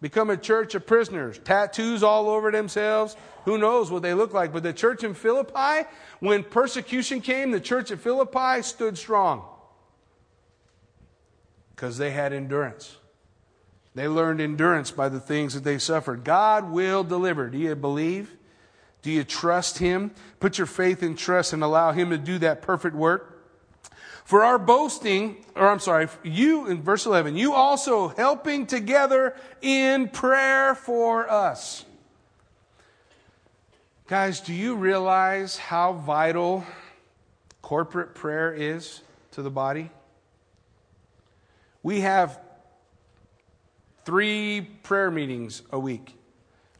[0.00, 3.16] Become a church of prisoners, tattoos all over themselves.
[3.44, 4.52] Who knows what they look like?
[4.52, 5.88] But the church in Philippi,
[6.20, 9.44] when persecution came, the church at Philippi stood strong
[11.74, 12.96] because they had endurance.
[13.94, 16.24] They learned endurance by the things that they suffered.
[16.24, 17.48] God will deliver.
[17.48, 18.30] Do you believe?
[19.00, 20.10] Do you trust Him?
[20.40, 23.35] Put your faith and trust and allow Him to do that perfect work.
[24.26, 30.08] For our boasting, or I'm sorry, you, in verse 11, you also helping together in
[30.08, 31.84] prayer for us.
[34.08, 36.64] Guys, do you realize how vital
[37.62, 39.90] corporate prayer is to the body?
[41.84, 42.40] We have
[44.04, 46.16] three prayer meetings a week.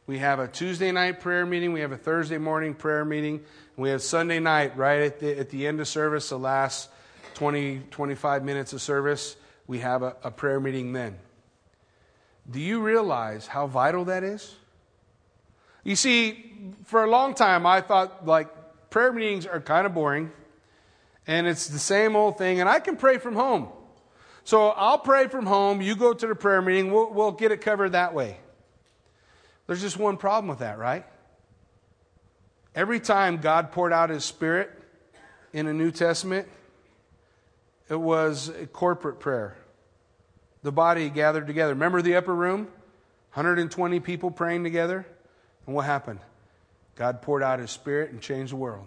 [0.08, 3.44] We have a Tuesday night prayer meeting, we have a Thursday morning prayer meeting,
[3.76, 6.88] we have Sunday night right at the, at the end of service, the last
[7.36, 11.18] 20, 25 minutes of service, we have a, a prayer meeting then.
[12.50, 14.54] Do you realize how vital that is?
[15.84, 18.48] You see, for a long time, I thought like
[18.90, 20.32] prayer meetings are kind of boring
[21.26, 23.68] and it's the same old thing, and I can pray from home.
[24.44, 27.60] So I'll pray from home, you go to the prayer meeting, we'll, we'll get it
[27.60, 28.38] covered that way.
[29.66, 31.04] There's just one problem with that, right?
[32.74, 34.70] Every time God poured out his spirit
[35.52, 36.48] in the New Testament,
[37.88, 39.56] it was corporate prayer.
[40.62, 41.74] The body gathered together.
[41.74, 42.68] Remember the upper room?
[43.34, 45.06] 120 people praying together?
[45.66, 46.20] And what happened?
[46.96, 48.86] God poured out his spirit and changed the world.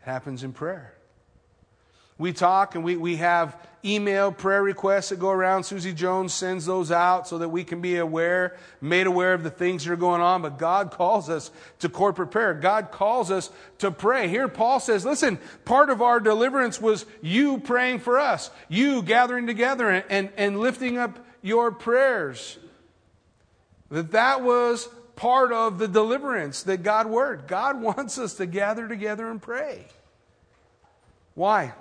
[0.00, 0.93] It happens in prayer.
[2.16, 5.64] We talk and we, we have email prayer requests that go around.
[5.64, 9.50] Susie Jones sends those out so that we can be aware, made aware of the
[9.50, 10.40] things that are going on.
[10.40, 11.50] But God calls us
[11.80, 12.54] to corporate prayer.
[12.54, 14.28] God calls us to pray.
[14.28, 19.46] Here Paul says, listen, part of our deliverance was you praying for us, you gathering
[19.46, 22.58] together and, and, and lifting up your prayers.
[23.90, 27.48] That that was part of the deliverance that God worked.
[27.48, 29.86] God wants us to gather together and pray.
[31.34, 31.74] Why?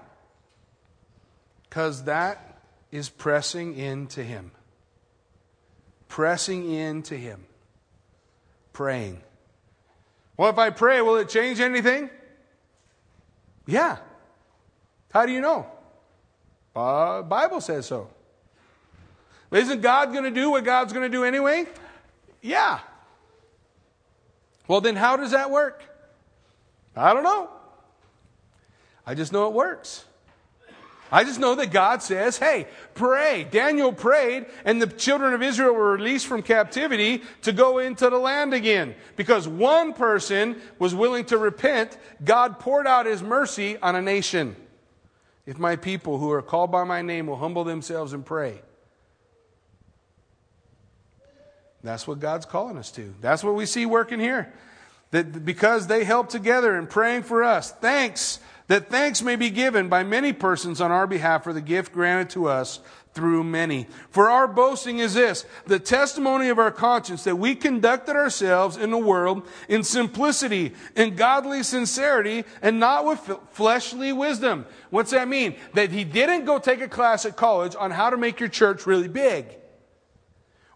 [1.73, 2.59] Because that
[2.91, 4.51] is pressing into Him.
[6.07, 7.45] Pressing into Him.
[8.73, 9.23] Praying.
[10.37, 12.11] Well, if I pray, will it change anything?
[13.65, 13.97] Yeah.
[15.11, 15.65] How do you know?
[16.75, 18.07] Uh, Bible says so.
[19.51, 21.65] Isn't God going to do what God's going to do anyway?
[22.43, 22.81] Yeah.
[24.67, 25.83] Well, then how does that work?
[26.95, 27.49] I don't know.
[29.07, 30.05] I just know it works.
[31.13, 33.43] I just know that God says, hey, pray.
[33.43, 38.17] Daniel prayed, and the children of Israel were released from captivity to go into the
[38.17, 38.95] land again.
[39.15, 44.55] Because one person was willing to repent, God poured out his mercy on a nation.
[45.45, 48.59] If my people who are called by my name will humble themselves and pray.
[51.83, 53.13] That's what God's calling us to.
[53.21, 54.51] That's what we see working here.
[55.11, 58.39] That because they help together in praying for us, thanks,
[58.73, 62.27] that thanks may be given by many persons on our behalf for the gift granted
[62.31, 62.79] to us
[63.13, 63.85] through many.
[64.09, 68.89] For our boasting is this, the testimony of our conscience that we conducted ourselves in
[68.89, 73.19] the world in simplicity, in godly sincerity, and not with
[73.51, 74.65] fleshly wisdom.
[74.89, 75.55] What's that mean?
[75.75, 78.87] That he didn't go take a class at college on how to make your church
[78.87, 79.45] really big.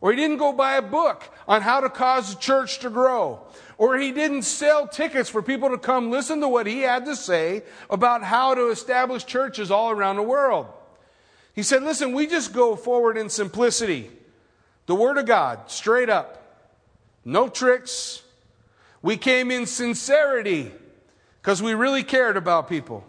[0.02, 3.42] Or he didn't go buy a book on how to cause the church to grow.
[3.78, 7.16] Or he didn't sell tickets for people to come listen to what he had to
[7.16, 10.68] say about how to establish churches all around the world.
[11.54, 14.12] He said, listen, we just go forward in simplicity.
[14.88, 16.44] The Word of God, straight up.
[17.24, 18.24] No tricks.
[19.02, 20.72] We came in sincerity
[21.42, 23.04] because we really cared about people.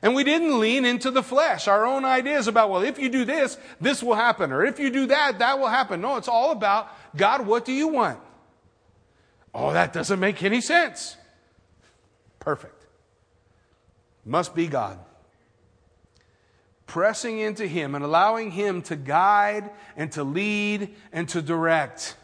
[0.00, 3.24] And we didn't lean into the flesh, our own ideas about, well, if you do
[3.24, 4.52] this, this will happen.
[4.52, 6.00] Or if you do that, that will happen.
[6.00, 8.18] No, it's all about, God, what do you want?
[9.54, 11.16] Oh, that doesn't make any sense.
[12.38, 12.86] Perfect.
[14.24, 14.98] Must be God
[16.92, 22.16] pressing into Him and allowing Him to guide and to lead and to direct.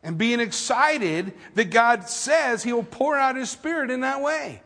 [0.00, 4.62] And being excited that God says He will pour out His Spirit in that way.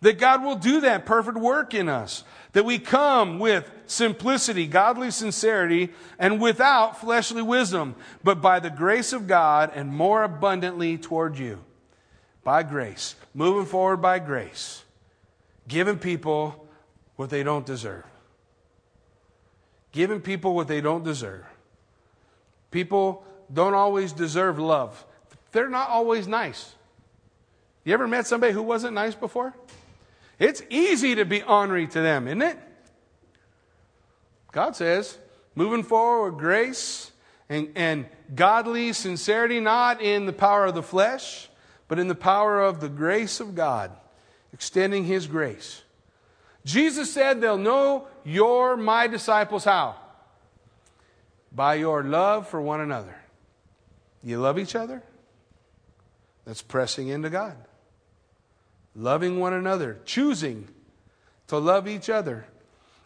[0.00, 2.24] That God will do that perfect work in us.
[2.52, 9.12] That we come with simplicity, godly sincerity, and without fleshly wisdom, but by the grace
[9.12, 11.60] of God and more abundantly toward you.
[12.42, 13.14] By grace.
[13.34, 14.82] Moving forward by grace.
[15.68, 16.66] Giving people
[17.16, 18.04] what they don't deserve
[19.92, 21.44] giving people what they don't deserve.
[22.70, 25.04] People don't always deserve love.
[25.52, 26.74] They're not always nice.
[27.84, 29.54] You ever met somebody who wasn't nice before?
[30.40, 32.58] It's easy to be ornery to them, isn't it?
[34.52, 35.18] God says,
[35.54, 37.12] moving forward with grace
[37.48, 41.48] and, and godly sincerity, not in the power of the flesh,
[41.88, 43.92] but in the power of the grace of God,
[44.52, 45.82] extending His grace.
[46.64, 49.96] Jesus said they'll know you're my disciples how?
[51.52, 53.16] By your love for one another.
[54.22, 55.02] You love each other?
[56.46, 57.56] That's pressing into God.
[58.94, 60.68] Loving one another, choosing
[61.46, 62.46] to love each other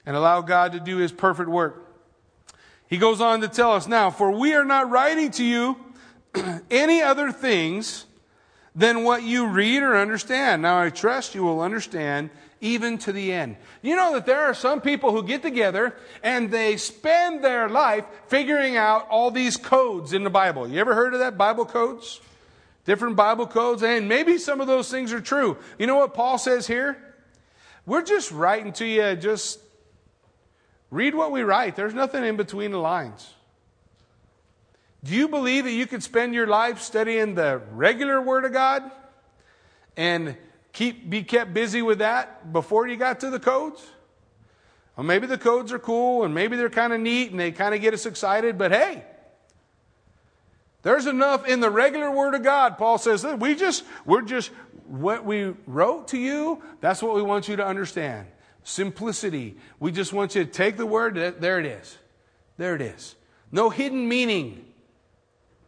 [0.07, 1.85] and allow God to do his perfect work.
[2.89, 5.77] He goes on to tell us now, for we are not writing to you
[6.71, 8.07] any other things
[8.75, 10.63] than what you read or understand.
[10.63, 13.57] Now I trust you will understand even to the end.
[13.83, 18.05] You know that there are some people who get together and they spend their life
[18.27, 20.69] figuring out all these codes in the Bible.
[20.69, 21.37] You ever heard of that?
[21.37, 22.21] Bible codes?
[22.85, 23.83] Different Bible codes?
[23.83, 25.57] And maybe some of those things are true.
[25.79, 27.15] You know what Paul says here?
[27.87, 29.59] We're just writing to you, just
[30.91, 31.77] read what we write.
[31.77, 33.35] There's nothing in between the lines.
[35.03, 38.91] Do you believe that you could spend your life studying the regular Word of God
[39.99, 40.37] and
[40.73, 43.87] keep, be kept busy with that before you got to the codes?
[44.97, 47.75] Well, maybe the codes are cool and maybe they're kind of neat and they kind
[47.75, 49.05] of get us excited, but hey,
[50.85, 52.79] there's enough in the regular Word of God.
[52.79, 54.51] Paul says, we just, we're just,
[54.87, 58.29] what we wrote to you, that's what we want you to understand.
[58.63, 59.57] Simplicity.
[59.81, 61.99] We just want you to take the Word, there it is.
[62.59, 63.17] There it is.
[63.51, 64.67] No hidden meaning.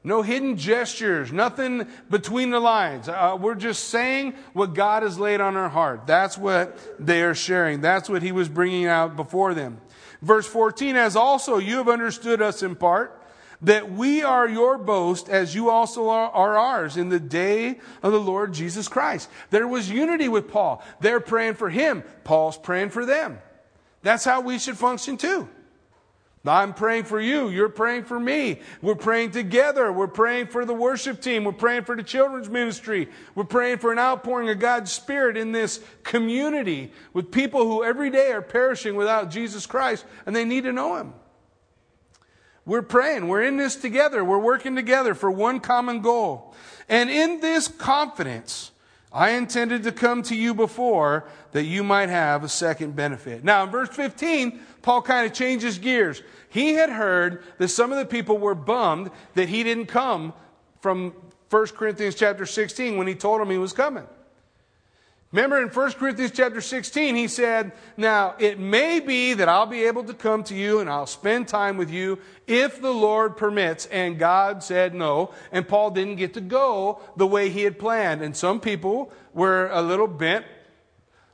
[0.05, 3.09] No hidden gestures, nothing between the lines.
[3.09, 6.07] Uh, we're just saying what God has laid on our heart.
[6.07, 7.81] That's what they are sharing.
[7.81, 9.81] That's what he was bringing out before them.
[10.23, 13.21] Verse 14, as also you have understood us in part,
[13.63, 18.13] that we are your boast as you also are, are ours in the day of
[18.13, 19.29] the Lord Jesus Christ.
[19.51, 20.85] There was unity with Paul.
[21.01, 22.03] They're praying for him.
[22.25, 23.39] Paul's praying for them.
[24.03, 25.49] That's how we should function too.
[26.49, 27.49] I'm praying for you.
[27.49, 28.61] You're praying for me.
[28.81, 29.93] We're praying together.
[29.93, 31.45] We're praying for the worship team.
[31.45, 33.09] We're praying for the children's ministry.
[33.35, 38.11] We're praying for an outpouring of God's Spirit in this community with people who every
[38.11, 41.15] day are perishing without Jesus Christ and they need to know Him.
[42.67, 43.29] We're praying.
[43.29, 44.25] We're in this together.
[44.25, 46.53] We're working together for one common goal.
[46.89, 48.73] And in this confidence,
[49.12, 53.45] I intended to come to you before that you might have a second benefit.
[53.45, 56.23] Now, in verse 15, Paul kind of changes gears.
[56.49, 60.35] He had heard that some of the people were bummed that he didn't come
[60.81, 61.14] from
[61.51, 64.07] 1 Corinthians chapter 16 when he told them he was coming.
[65.33, 69.85] Remember in 1 Corinthians chapter 16, he said, Now it may be that I'll be
[69.85, 73.87] able to come to you and I'll spend time with you if the Lord permits.
[73.87, 75.35] And God said no.
[75.51, 78.22] And Paul didn't get to go the way he had planned.
[78.22, 80.47] And some people were a little bent,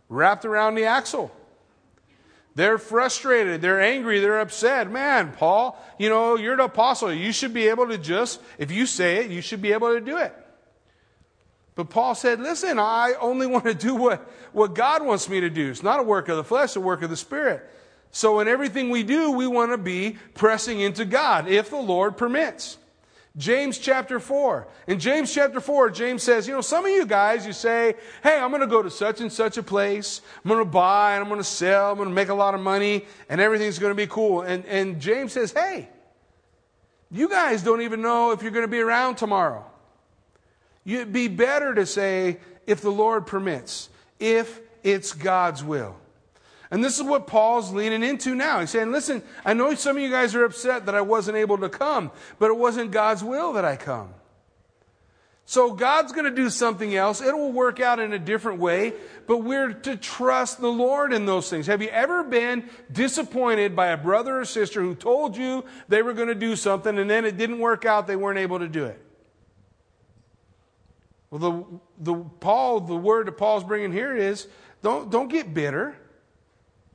[0.08, 1.30] wrapped around the axle.
[2.54, 3.60] They're frustrated.
[3.60, 4.20] They're angry.
[4.20, 4.90] They're upset.
[4.90, 7.12] Man, Paul, you know, you're an apostle.
[7.12, 10.00] You should be able to just, if you say it, you should be able to
[10.00, 10.34] do it.
[11.74, 15.50] But Paul said, listen, I only want to do what, what God wants me to
[15.50, 15.70] do.
[15.70, 17.68] It's not a work of the flesh, a work of the Spirit.
[18.10, 22.18] So in everything we do, we want to be pressing into God, if the Lord
[22.18, 22.76] permits.
[23.38, 24.68] James chapter 4.
[24.86, 28.38] In James chapter 4, James says, you know, some of you guys, you say, hey,
[28.38, 30.20] I'm going to go to such and such a place.
[30.44, 31.90] I'm going to buy and I'm going to sell.
[31.90, 34.42] I'm going to make a lot of money and everything's going to be cool.
[34.42, 35.88] And, and James says, hey,
[37.10, 39.64] you guys don't even know if you're going to be around tomorrow.
[40.84, 45.96] It'd be better to say, if the Lord permits, if it's God's will.
[46.70, 48.60] And this is what Paul's leaning into now.
[48.60, 51.58] He's saying, listen, I know some of you guys are upset that I wasn't able
[51.58, 54.14] to come, but it wasn't God's will that I come.
[55.44, 57.20] So God's going to do something else.
[57.20, 58.94] It will work out in a different way,
[59.26, 61.66] but we're to trust the Lord in those things.
[61.66, 66.14] Have you ever been disappointed by a brother or sister who told you they were
[66.14, 68.84] going to do something and then it didn't work out, they weren't able to do
[68.84, 68.98] it?
[71.32, 74.46] Well, the, the Paul, the word that Paul's bringing here is
[74.82, 75.96] don't, don't get bitter.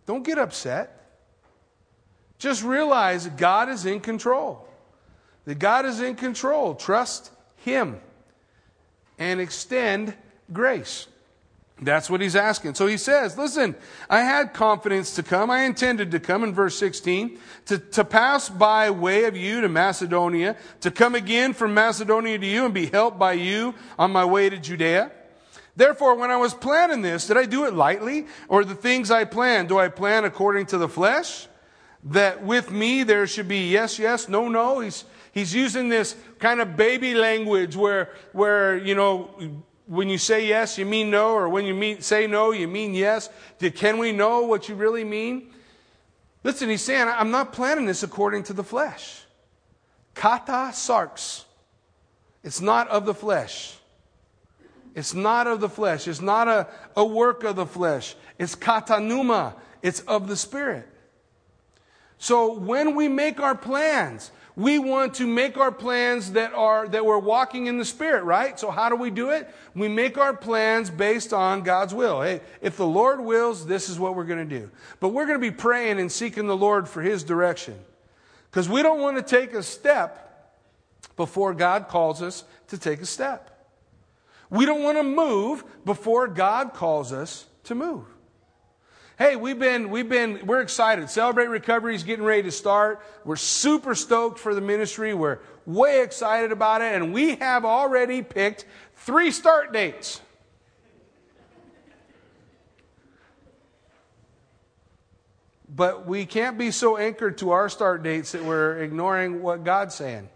[0.05, 0.93] Don't get upset.
[2.37, 4.63] Just realize that God is in control.
[5.45, 6.75] That God is in control.
[6.75, 7.99] Trust Him
[9.17, 10.13] and extend
[10.53, 11.07] grace.
[11.79, 12.73] That's what he's asking.
[12.73, 13.75] So he says, listen,
[14.09, 15.51] I had confidence to come.
[15.51, 19.69] I intended to come in verse 16, to, to pass by way of you to
[19.69, 24.25] Macedonia, to come again from Macedonia to you and be helped by you on my
[24.25, 25.11] way to Judea.
[25.75, 28.25] Therefore, when I was planning this, did I do it lightly?
[28.47, 31.47] Or the things I plan, do I plan according to the flesh?
[32.05, 34.79] That with me there should be yes, yes, no, no.
[34.79, 39.29] He's, he's using this kind of baby language where, where, you know,
[39.87, 42.93] when you say yes, you mean no, or when you mean, say no, you mean
[42.93, 43.29] yes?
[43.75, 45.53] Can we know what you really mean?
[46.43, 49.23] Listen, he's saying, I'm not planning this according to the flesh.
[50.13, 51.45] Kata sarx.
[52.43, 53.75] It's not of the flesh.
[54.93, 56.07] It's not of the flesh.
[56.07, 58.15] It's not a, a work of the flesh.
[58.37, 59.53] It's kata katanuma.
[59.81, 60.87] It's of the Spirit.
[62.17, 67.05] So when we make our plans, we want to make our plans that are that
[67.05, 68.59] we're walking in the spirit right?
[68.59, 69.47] So how do we do it?
[69.75, 72.23] We make our plans based on god's will.
[72.23, 74.71] Hey if the lord wills this is what we're going to do.
[74.99, 77.75] But we're going to be praying and seeking the lord for his direction.
[78.49, 80.55] Because we don't want to take a step
[81.15, 83.53] before god calls us to take a step.
[84.49, 88.05] We don't want to move before god calls us to move
[89.17, 91.09] Hey, we've been, we've been, we're excited.
[91.09, 93.01] Celebrate Recovery is getting ready to start.
[93.25, 95.15] We're super stoked for the ministry.
[95.15, 96.93] We're way excited about it.
[96.93, 98.65] And we have already picked
[98.95, 100.21] three start dates.
[105.67, 109.95] But we can't be so anchored to our start dates that we're ignoring what God's
[109.95, 110.29] saying.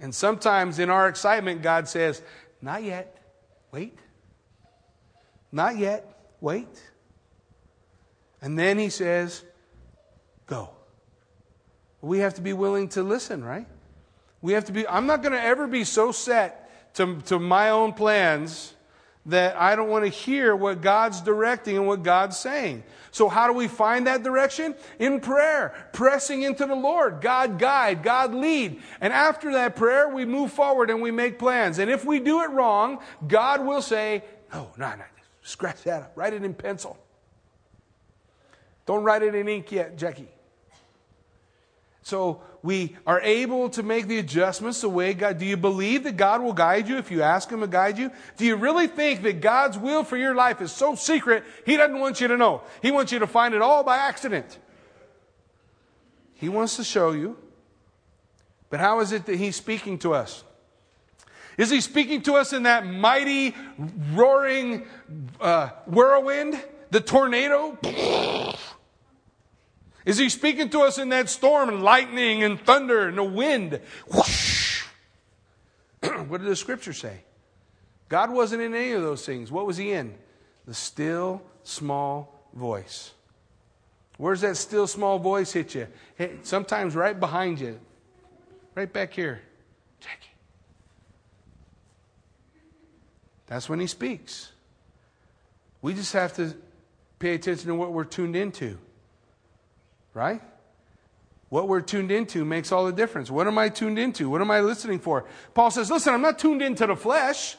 [0.00, 2.22] And sometimes in our excitement, God says,
[2.62, 3.22] Not yet.
[3.72, 3.98] Wait.
[5.52, 6.18] Not yet.
[6.40, 6.91] Wait.
[8.42, 9.44] And then he says,
[10.46, 10.70] Go.
[12.02, 13.66] We have to be willing to listen, right?
[14.42, 17.70] We have to be, I'm not going to ever be so set to, to my
[17.70, 18.74] own plans
[19.26, 22.82] that I don't want to hear what God's directing and what God's saying.
[23.12, 24.74] So, how do we find that direction?
[24.98, 27.20] In prayer, pressing into the Lord.
[27.20, 28.82] God guide, God lead.
[29.00, 31.78] And after that prayer, we move forward and we make plans.
[31.78, 35.04] And if we do it wrong, God will say, No, no, no,
[35.42, 36.98] scratch that up, write it in pencil.
[38.92, 40.28] Don't write it in ink yet, Jackie.
[42.02, 45.38] So we are able to make the adjustments the way God.
[45.38, 48.10] Do you believe that God will guide you if you ask Him to guide you?
[48.36, 51.98] Do you really think that God's will for your life is so secret, He doesn't
[51.98, 52.60] want you to know?
[52.82, 54.58] He wants you to find it all by accident.
[56.34, 57.38] He wants to show you.
[58.68, 60.44] But how is it that He's speaking to us?
[61.56, 63.54] Is He speaking to us in that mighty,
[64.12, 64.86] roaring
[65.40, 66.62] uh, whirlwind?
[66.90, 67.78] The tornado?
[70.04, 73.80] Is he speaking to us in that storm and lightning and thunder and the wind?
[74.12, 74.84] Whoosh.
[76.28, 77.20] what did the scripture say?
[78.08, 79.50] God wasn't in any of those things.
[79.50, 80.14] What was he in?
[80.66, 83.12] The still, small voice.
[84.18, 85.86] Where's that still, small voice hit you?
[86.16, 87.80] Hey, sometimes right behind you,
[88.74, 89.40] right back here.
[90.00, 90.28] Jackie.
[93.46, 94.52] That's when he speaks.
[95.80, 96.54] We just have to
[97.18, 98.78] pay attention to what we're tuned into.
[100.14, 100.40] Right?
[101.48, 103.30] What we're tuned into makes all the difference.
[103.30, 104.30] What am I tuned into?
[104.30, 105.26] What am I listening for?
[105.54, 107.56] Paul says, listen, I'm not tuned into the flesh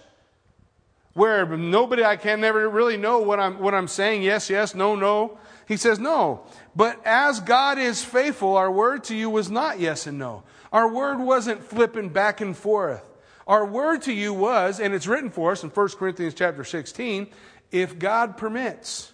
[1.14, 4.24] where nobody, I can never really know what I'm, what I'm saying.
[4.24, 5.38] Yes, yes, no, no.
[5.68, 6.46] He says, no.
[6.76, 10.44] But as God is faithful, our word to you was not yes and no.
[10.72, 13.04] Our word wasn't flipping back and forth.
[13.46, 17.28] Our word to you was, and it's written for us in 1 Corinthians chapter 16,
[17.72, 19.14] if God permits,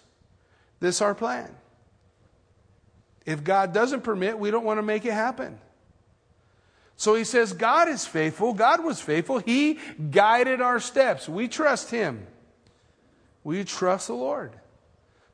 [0.78, 1.54] this our plan.
[3.30, 5.56] If God doesn't permit, we don't want to make it happen.
[6.96, 8.52] So he says, God is faithful.
[8.52, 9.38] God was faithful.
[9.38, 9.78] He
[10.10, 11.28] guided our steps.
[11.28, 12.26] We trust him.
[13.44, 14.52] We trust the Lord.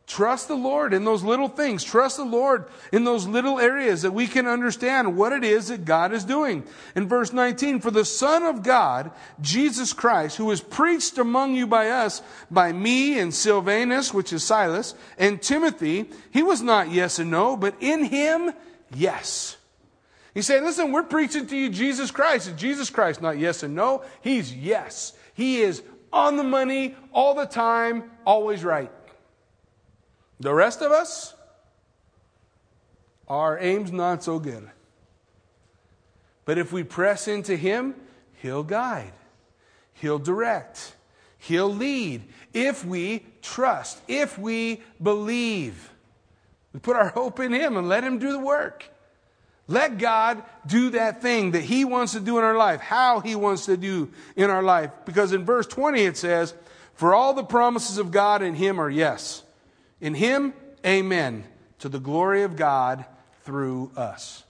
[0.07, 1.83] Trust the Lord in those little things.
[1.83, 5.85] Trust the Lord in those little areas that we can understand what it is that
[5.85, 6.63] God is doing.
[6.95, 11.67] In verse 19, for the Son of God, Jesus Christ, who was preached among you
[11.67, 17.19] by us, by me and Silvanus, which is Silas, and Timothy, he was not yes
[17.19, 18.53] and no, but in him,
[18.95, 19.57] yes.
[20.35, 22.47] He's saying, listen, we're preaching to you Jesus Christ.
[22.47, 24.05] Is Jesus Christ not yes and no?
[24.21, 25.15] He's yes.
[25.35, 25.83] He is
[26.13, 28.93] on the money all the time, always right.
[30.41, 31.35] The rest of us,
[33.29, 34.71] our aim's not so good.
[36.45, 37.95] But if we press into Him,
[38.41, 39.13] He'll guide,
[39.95, 40.95] He'll direct,
[41.39, 42.23] He'll lead.
[42.53, 45.91] If we trust, if we believe,
[46.73, 48.91] we put our hope in Him and let Him do the work.
[49.69, 53.35] Let God do that thing that He wants to do in our life, how He
[53.35, 54.91] wants to do in our life.
[55.05, 56.55] Because in verse 20 it says,
[56.95, 59.43] For all the promises of God in Him are yes.
[60.01, 60.53] In him,
[60.85, 61.45] amen,
[61.79, 63.05] to the glory of God
[63.45, 64.45] through us.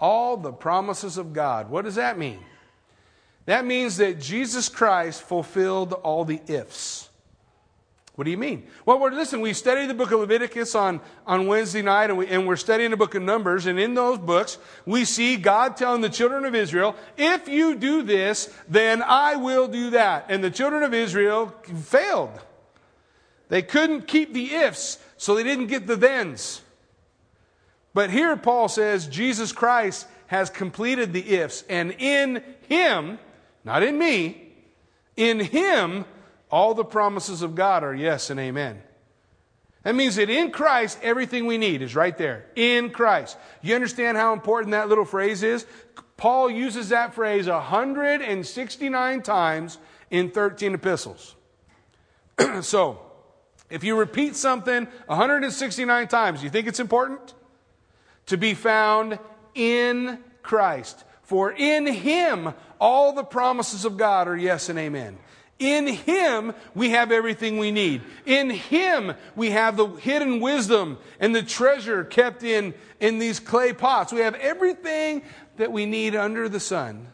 [0.00, 1.70] All the promises of God.
[1.70, 2.40] What does that mean?
[3.46, 7.08] That means that Jesus Christ fulfilled all the ifs.
[8.14, 8.68] What do you mean?
[8.86, 12.28] Well, we're, listen, we studied the book of Leviticus on, on Wednesday night, and, we,
[12.28, 14.56] and we're studying the book of Numbers, and in those books,
[14.86, 19.66] we see God telling the children of Israel, if you do this, then I will
[19.66, 20.26] do that.
[20.28, 22.30] And the children of Israel failed.
[23.54, 26.60] They couldn't keep the ifs, so they didn't get the thens.
[27.94, 33.20] But here Paul says Jesus Christ has completed the ifs, and in him,
[33.62, 34.54] not in me,
[35.16, 36.04] in him,
[36.50, 38.82] all the promises of God are yes and amen.
[39.84, 42.46] That means that in Christ, everything we need is right there.
[42.56, 43.38] In Christ.
[43.62, 45.64] You understand how important that little phrase is?
[46.16, 49.78] Paul uses that phrase 169 times
[50.10, 51.36] in 13 epistles.
[52.60, 52.98] so,
[53.70, 57.34] if you repeat something 169 times, you think it's important?
[58.26, 59.18] To be found
[59.54, 61.04] in Christ.
[61.22, 65.18] For in Him all the promises of God are yes and amen.
[65.58, 68.02] In Him we have everything we need.
[68.26, 73.72] In Him we have the hidden wisdom and the treasure kept in, in these clay
[73.72, 74.12] pots.
[74.12, 75.22] We have everything
[75.56, 77.08] that we need under the sun,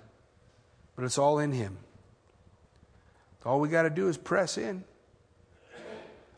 [0.97, 1.79] but it's all in Him.
[3.45, 4.85] All we got to do is press in.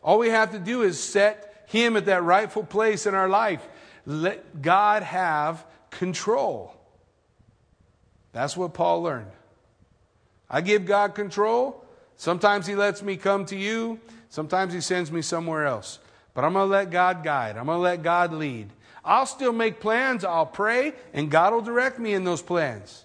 [0.03, 3.67] All we have to do is set Him at that rightful place in our life.
[4.05, 6.75] Let God have control.
[8.33, 9.31] That's what Paul learned.
[10.51, 11.85] I give God control.
[12.17, 15.99] Sometimes He lets me come to you, sometimes He sends me somewhere else.
[16.35, 18.71] But I'm going to let God guide, I'm going to let God lead.
[19.05, 23.05] I'll still make plans, I'll pray, and God will direct me in those plans.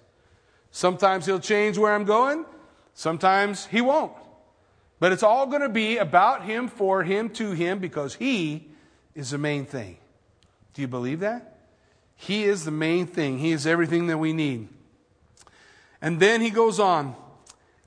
[0.71, 2.45] Sometimes He'll change where I'm going,
[2.93, 4.13] sometimes He won't.
[4.99, 8.69] But it's all going to be about Him, for Him, to Him, because He
[9.13, 9.97] is the main thing.
[10.73, 11.57] Do you believe that?
[12.15, 13.37] He is the main thing.
[13.37, 14.69] He is everything that we need.
[16.01, 17.15] And then he goes on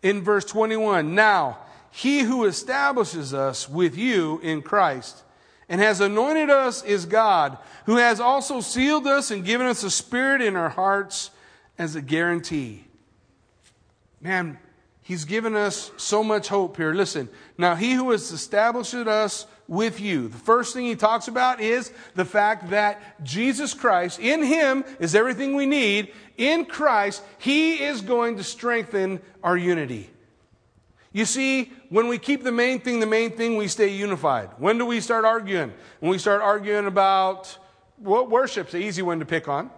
[0.03, 1.59] in verse 21 Now,
[1.91, 5.23] he who establishes us with you in Christ
[5.69, 9.91] and has anointed us is God, who has also sealed us and given us a
[9.91, 11.31] spirit in our hearts
[11.79, 12.85] as a guarantee.
[14.21, 14.59] Man,
[15.11, 16.95] He's given us so much hope here.
[16.95, 20.29] Listen, now he who has established us with you.
[20.29, 25.17] The first thing he talks about is the fact that Jesus Christ, in him is
[25.17, 26.13] everything we need.
[26.37, 30.11] In Christ, he is going to strengthen our unity.
[31.13, 34.51] You see, when we keep the main thing the main thing, we stay unified.
[34.59, 35.73] When do we start arguing?
[35.99, 37.59] When we start arguing about
[37.97, 39.73] what worship's the easy one to pick on.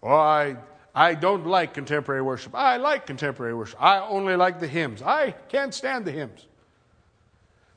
[0.00, 0.56] Well, I,
[0.98, 2.56] I don't like contemporary worship.
[2.56, 3.80] I like contemporary worship.
[3.80, 5.00] I only like the hymns.
[5.00, 6.44] I can't stand the hymns.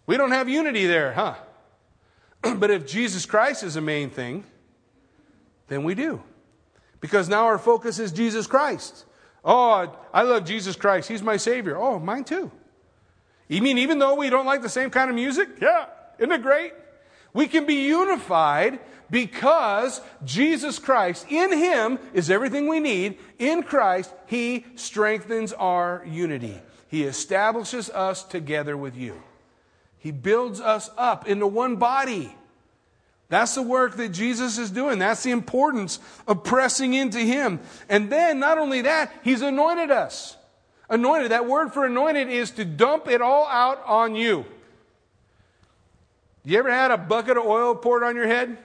[0.08, 1.36] We don't have unity there, huh?
[2.56, 4.44] but if Jesus Christ is the main thing,
[5.68, 6.24] then we do.
[7.00, 9.06] Because now our focus is Jesus Christ.
[9.46, 11.08] Oh, I love Jesus Christ.
[11.08, 11.78] He's my Savior.
[11.78, 12.50] Oh, mine too.
[13.48, 15.48] You mean even though we don't like the same kind of music?
[15.62, 15.86] Yeah.
[16.18, 16.74] Isn't it great?
[17.34, 18.80] We can be unified
[19.10, 23.18] because Jesus Christ, in Him is everything we need.
[23.40, 26.60] In Christ, He strengthens our unity.
[26.88, 29.22] He establishes us together with you.
[29.98, 32.36] He builds us up into one body.
[33.30, 35.00] That's the work that Jesus is doing.
[35.00, 37.62] That's the importance of pressing into Him.
[37.88, 40.36] And then, not only that, He's anointed us.
[40.90, 44.46] Anointed, that word for anointed is to dump it all out on you.
[46.44, 48.58] You ever had a bucket of oil poured on your head?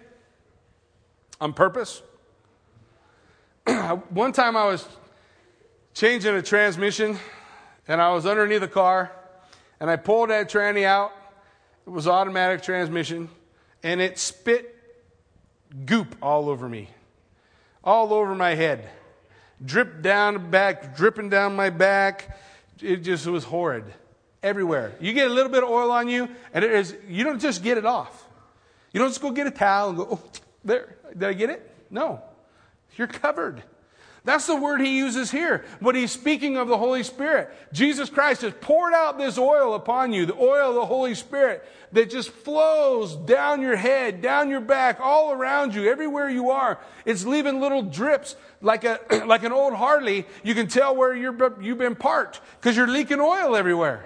[1.41, 2.03] On purpose?
[4.09, 4.89] One time I was
[5.93, 7.19] changing a transmission
[7.87, 9.13] and I was underneath the car
[9.79, 11.13] and I pulled that tranny out.
[11.87, 13.29] It was automatic transmission
[13.83, 14.75] and it spit
[15.85, 16.89] goop all over me,
[17.85, 18.89] all over my head,
[19.63, 22.39] dripped down back, dripping down my back.
[22.81, 23.85] It just was horrid
[24.43, 24.95] everywhere.
[25.01, 27.63] You get a little bit of oil on you, and it is, you don't just
[27.63, 28.27] get it off.
[28.93, 30.23] You don't just go get a towel and go, oh,
[30.65, 31.71] there, did I get it?
[31.91, 32.23] No.
[32.97, 33.63] You're covered.
[34.27, 35.65] That's the word he uses here.
[35.81, 37.49] But he's speaking of the Holy Spirit.
[37.73, 41.65] Jesus Christ has poured out this oil upon you, the oil of the Holy Spirit
[41.93, 46.81] that just flows down your head, down your back, all around you, everywhere you are.
[47.05, 50.27] It's leaving little drips like a, like an old Harley.
[50.43, 54.05] You can tell where you're, you've been parked because you're leaking oil everywhere.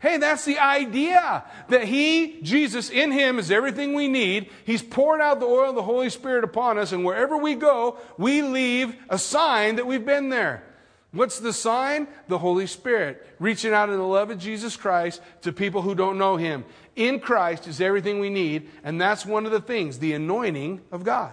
[0.00, 4.48] Hey, that's the idea that He, Jesus, in Him is everything we need.
[4.64, 7.98] He's poured out the oil of the Holy Spirit upon us, and wherever we go,
[8.16, 10.62] we leave a sign that we've been there.
[11.10, 12.06] What's the sign?
[12.28, 16.18] The Holy Spirit reaching out in the love of Jesus Christ to people who don't
[16.18, 16.64] know Him.
[16.94, 21.02] In Christ is everything we need, and that's one of the things the anointing of
[21.02, 21.32] God.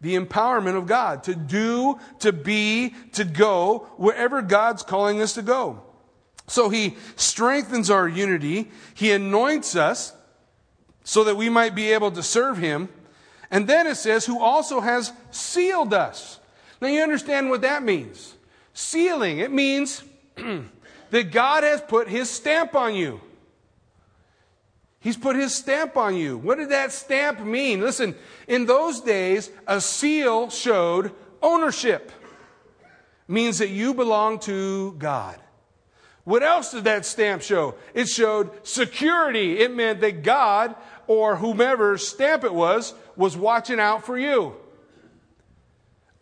[0.00, 5.42] The empowerment of God to do, to be, to go wherever God's calling us to
[5.42, 5.84] go.
[6.50, 8.72] So he strengthens our unity.
[8.94, 10.12] He anoints us
[11.04, 12.88] so that we might be able to serve him.
[13.52, 16.40] And then it says, who also has sealed us.
[16.80, 18.34] Now you understand what that means.
[18.74, 20.02] Sealing, it means
[21.10, 23.20] that God has put his stamp on you.
[24.98, 26.36] He's put his stamp on you.
[26.36, 27.80] What did that stamp mean?
[27.80, 28.16] Listen,
[28.48, 32.10] in those days, a seal showed ownership.
[32.80, 35.38] It means that you belong to God.
[36.24, 37.74] What else did that stamp show?
[37.94, 39.58] It showed security.
[39.58, 40.74] It meant that God
[41.06, 44.54] or whomever's stamp it was was watching out for you.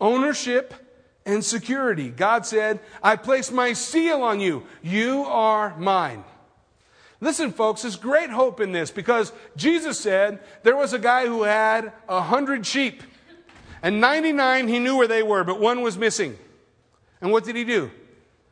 [0.01, 0.73] Ownership
[1.25, 2.09] and security.
[2.09, 4.63] God said, I place my seal on you.
[4.81, 6.23] You are mine.
[7.21, 11.43] Listen, folks, there's great hope in this because Jesus said there was a guy who
[11.43, 13.03] had a hundred sheep
[13.81, 16.37] and 99 he knew where they were, but one was missing.
[17.21, 17.91] And what did he do?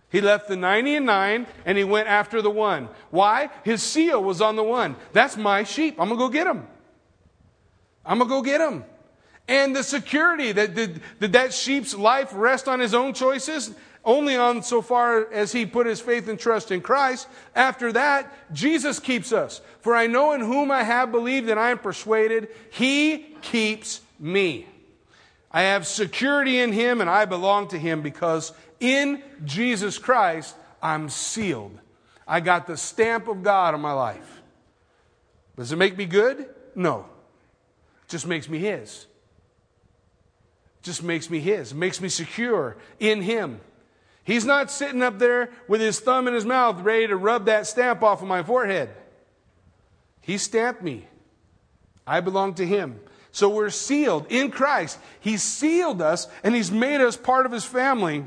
[0.09, 2.87] He left the 90 and 9 and he went after the one.
[3.09, 3.49] Why?
[3.63, 4.95] His seal was on the one.
[5.11, 5.95] That's my sheep.
[5.99, 6.65] I'm going to go get him.
[8.05, 8.85] I'm going to go get him.
[9.49, 13.73] And the security that did, did that sheep's life rest on his own choices?
[14.03, 17.27] Only on so far as he put his faith and trust in Christ.
[17.55, 19.59] After that, Jesus keeps us.
[19.81, 24.67] For I know in whom I have believed and I am persuaded, he keeps me.
[25.51, 31.09] I have security in him and I belong to him because in Jesus Christ, I'm
[31.09, 31.77] sealed.
[32.27, 34.41] I got the stamp of God on my life.
[35.55, 36.47] Does it make me good?
[36.75, 37.05] No.
[38.03, 39.07] It just makes me His.
[40.79, 41.71] It just makes me His.
[41.71, 43.59] It makes me secure in Him.
[44.27, 47.65] He's not sitting up there with his thumb in his mouth ready to rub that
[47.65, 48.89] stamp off of my forehead.
[50.19, 51.07] He stamped me.
[52.05, 52.99] I belong to Him.
[53.31, 54.99] So we're sealed in Christ.
[55.21, 58.25] He sealed us and He's made us part of His family.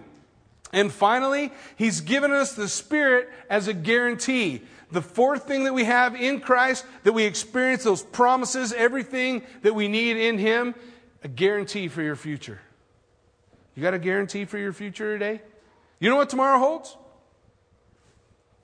[0.73, 4.62] And finally, he's given us the Spirit as a guarantee.
[4.93, 9.75] The fourth thing that we have in Christ, that we experience those promises, everything that
[9.75, 10.75] we need in him,
[11.23, 12.61] a guarantee for your future.
[13.75, 15.43] You got a guarantee for your future today?
[15.99, 16.97] You know what tomorrow holds?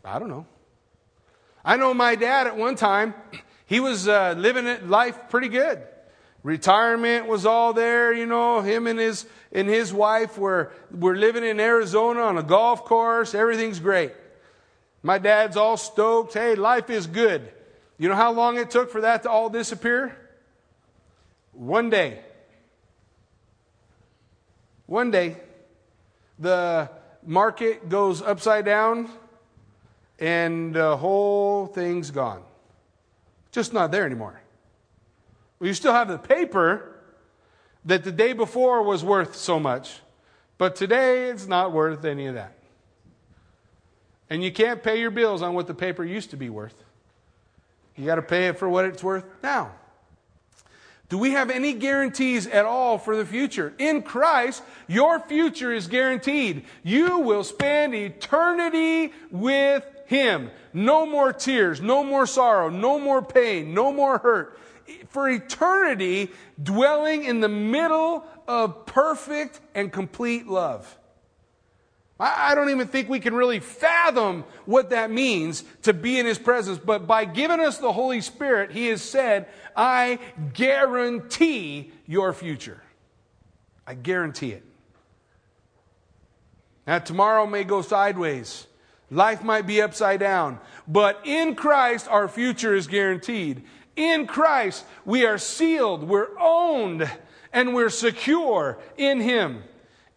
[0.05, 0.47] I don't know.
[1.65, 3.15] I know my dad at one time,
[3.67, 5.83] he was uh, living life pretty good.
[6.47, 8.61] Retirement was all there, you know.
[8.61, 13.35] Him and his and his wife were were living in Arizona on a golf course.
[13.35, 14.13] Everything's great.
[15.03, 16.35] My dad's all stoked.
[16.35, 17.53] Hey, life is good.
[17.99, 20.17] You know how long it took for that to all disappear?
[21.51, 22.21] One day.
[24.87, 25.39] One day,
[26.39, 26.89] the
[27.25, 29.11] market goes upside down
[30.21, 32.45] and the whole thing's gone.
[33.51, 34.41] Just not there anymore.
[35.59, 36.97] Well, you still have the paper
[37.85, 40.01] that the day before was worth so much,
[40.59, 42.57] but today it's not worth any of that.
[44.29, 46.75] And you can't pay your bills on what the paper used to be worth.
[47.95, 49.73] You got to pay it for what it's worth now.
[51.09, 53.73] Do we have any guarantees at all for the future?
[53.79, 56.65] In Christ, your future is guaranteed.
[56.83, 60.51] You will spend eternity with Him.
[60.73, 64.59] No more tears, no more sorrow, no more pain, no more hurt.
[65.09, 66.31] For eternity,
[66.63, 70.99] dwelling in the middle of perfect and complete love.
[72.19, 76.39] I don't even think we can really fathom what that means to be in His
[76.39, 76.79] presence.
[76.79, 80.19] But by giving us the Holy Spirit, He has said, I
[80.55, 82.83] guarantee your future.
[83.87, 84.65] I guarantee it.
[86.87, 88.67] Now, tomorrow may go sideways.
[89.11, 90.59] Life might be upside down.
[90.89, 93.63] But in Christ, our future is guaranteed.
[93.97, 97.11] In Christ, we are sealed, we're owned,
[97.53, 99.65] and we're secure in Him.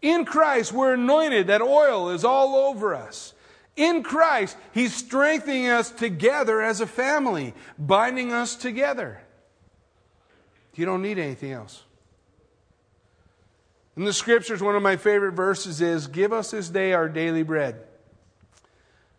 [0.02, 1.48] In Christ, we're anointed.
[1.48, 3.34] That oil is all over us.
[3.76, 9.22] In Christ, He's strengthening us together as a family, binding us together.
[10.76, 11.84] You don't need anything else.
[13.98, 17.44] In the scriptures, one of my favorite verses is Give us this day our daily
[17.44, 17.84] bread.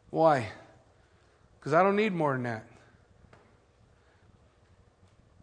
[0.09, 0.49] Why?
[1.59, 2.65] Because I don't need more than that.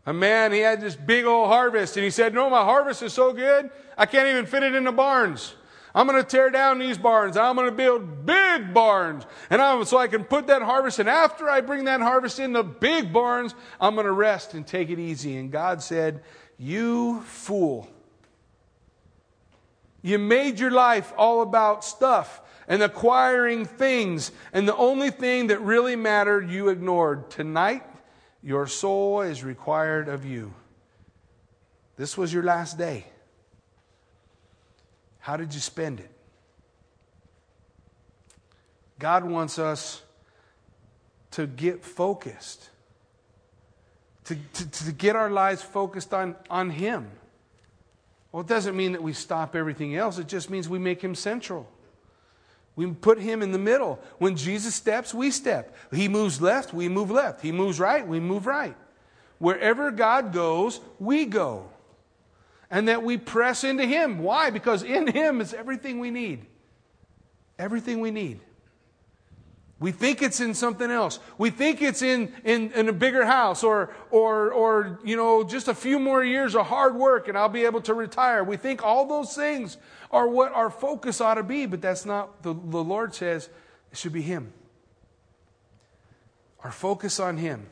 [0.08, 3.12] A man, he had this big old harvest, and he said, No, my harvest is
[3.12, 5.54] so good, I can't even fit it in the barns.
[5.94, 7.36] I'm going to tear down these barns.
[7.36, 9.26] I'm going to build big barns.
[9.50, 11.00] And I'm, so I can put that harvest.
[11.00, 14.66] And after I bring that harvest in the big barns, I'm going to rest and
[14.66, 15.36] take it easy.
[15.38, 16.24] And God said,
[16.58, 17.90] You fool.
[20.02, 24.32] You made your life all about stuff and acquiring things.
[24.54, 27.30] And the only thing that really mattered, you ignored.
[27.30, 27.84] Tonight,
[28.48, 30.54] your soul is required of you.
[31.98, 33.06] This was your last day.
[35.20, 36.10] How did you spend it?
[39.00, 40.02] God wants us
[41.32, 42.70] to get focused,
[44.24, 47.12] to, to, to, get our lives focused on, on Him.
[48.32, 51.16] Well, it doesn't mean that we stop everything else, it just means we make Him
[51.16, 51.70] central.
[52.78, 54.00] We put him in the middle.
[54.20, 55.76] When Jesus steps, we step.
[55.92, 57.42] He moves left, we move left.
[57.42, 58.78] He moves right, we move right.
[59.40, 61.70] Wherever God goes, we go.
[62.70, 64.20] And that we press into him.
[64.20, 64.52] Why?
[64.52, 66.46] Because in him is everything we need.
[67.58, 68.42] Everything we need.
[69.80, 71.20] We think it's in something else.
[71.40, 75.68] We think it's in, in, in, a bigger house or, or, or, you know, just
[75.68, 78.44] a few more years of hard work and I'll be able to retire.
[78.44, 79.78] We think all those things
[80.12, 83.50] are what our focus ought to be, but that's not, the, the Lord says
[83.92, 84.54] it should be Him.
[86.64, 87.68] Our focus on Him.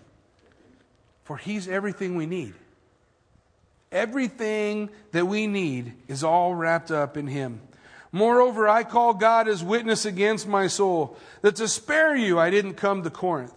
[1.23, 2.53] For He's everything we need.
[3.91, 7.61] Everything that we need is all wrapped up in Him.
[8.11, 12.75] Moreover, I call God as witness against my soul that to spare you I didn't
[12.75, 13.53] come to Corinth.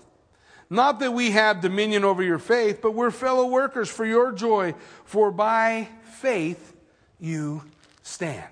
[0.71, 4.75] Not that we have dominion over your faith, but we're fellow workers for your joy,
[5.05, 6.75] for by faith
[7.19, 7.63] you
[8.03, 8.45] stand.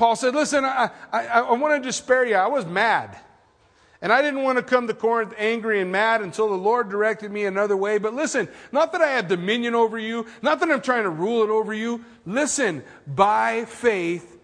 [0.00, 2.34] Paul said, Listen, I, I, I wanted to spare you.
[2.34, 3.18] I was mad.
[4.00, 7.30] And I didn't want to come to Corinth angry and mad until the Lord directed
[7.30, 7.98] me another way.
[7.98, 11.42] But listen, not that I have dominion over you, not that I'm trying to rule
[11.42, 12.02] it over you.
[12.24, 14.38] Listen, by faith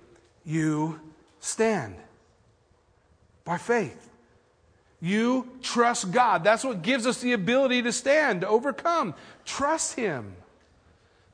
[0.44, 1.00] you
[1.40, 1.96] stand.
[3.46, 4.10] By faith.
[5.00, 6.44] You trust God.
[6.44, 9.14] That's what gives us the ability to stand, to overcome.
[9.46, 10.36] Trust Him.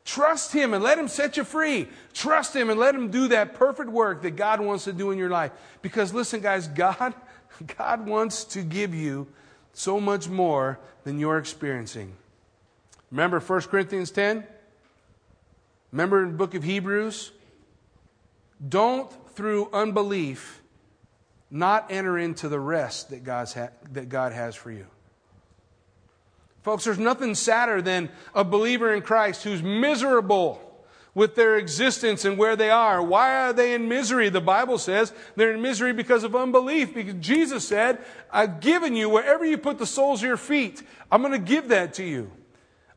[0.04, 1.88] Trust Him and let Him set you free.
[2.12, 5.18] Trust Him and let Him do that perfect work that God wants to do in
[5.18, 5.52] your life.
[5.80, 7.14] Because listen, guys, God,
[7.78, 9.28] God wants to give you
[9.72, 12.14] so much more than you're experiencing.
[13.10, 14.44] Remember 1 Corinthians 10?
[15.92, 17.30] Remember in the book of Hebrews?
[18.66, 20.62] Don't, through unbelief,
[21.50, 24.86] not enter into the rest that, God's ha- that God has for you.
[26.62, 30.60] Folks, there's nothing sadder than a believer in Christ who's miserable
[31.14, 33.02] with their existence and where they are.
[33.02, 34.28] Why are they in misery?
[34.28, 36.94] The Bible says they're in misery because of unbelief.
[36.94, 37.98] Because Jesus said,
[38.30, 41.68] I've given you wherever you put the soles of your feet, I'm going to give
[41.68, 42.30] that to you.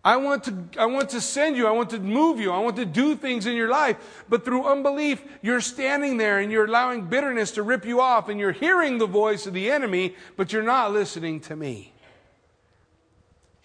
[0.04, 1.66] I want to, I want to send you.
[1.66, 2.52] I want to move you.
[2.52, 4.24] I want to do things in your life.
[4.30, 8.40] But through unbelief, you're standing there and you're allowing bitterness to rip you off and
[8.40, 11.95] you're hearing the voice of the enemy, but you're not listening to me.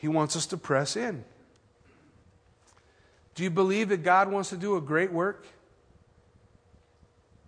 [0.00, 1.24] He wants us to press in.
[3.34, 5.46] Do you believe that God wants to do a great work?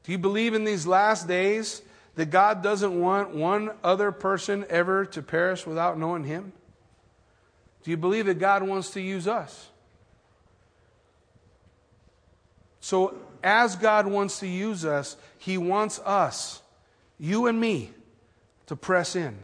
[0.04, 1.80] Do you believe in these last days
[2.14, 6.52] that God doesn't want one other person ever to perish without knowing Him?
[7.84, 9.70] Do you believe that God wants to use us?
[12.80, 16.60] So, as God wants to use us, He wants us,
[17.18, 17.92] you and me,
[18.66, 19.38] to press in,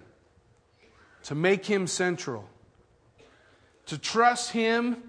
[1.23, 2.47] to make Him central,
[3.89, 5.03] to trust Him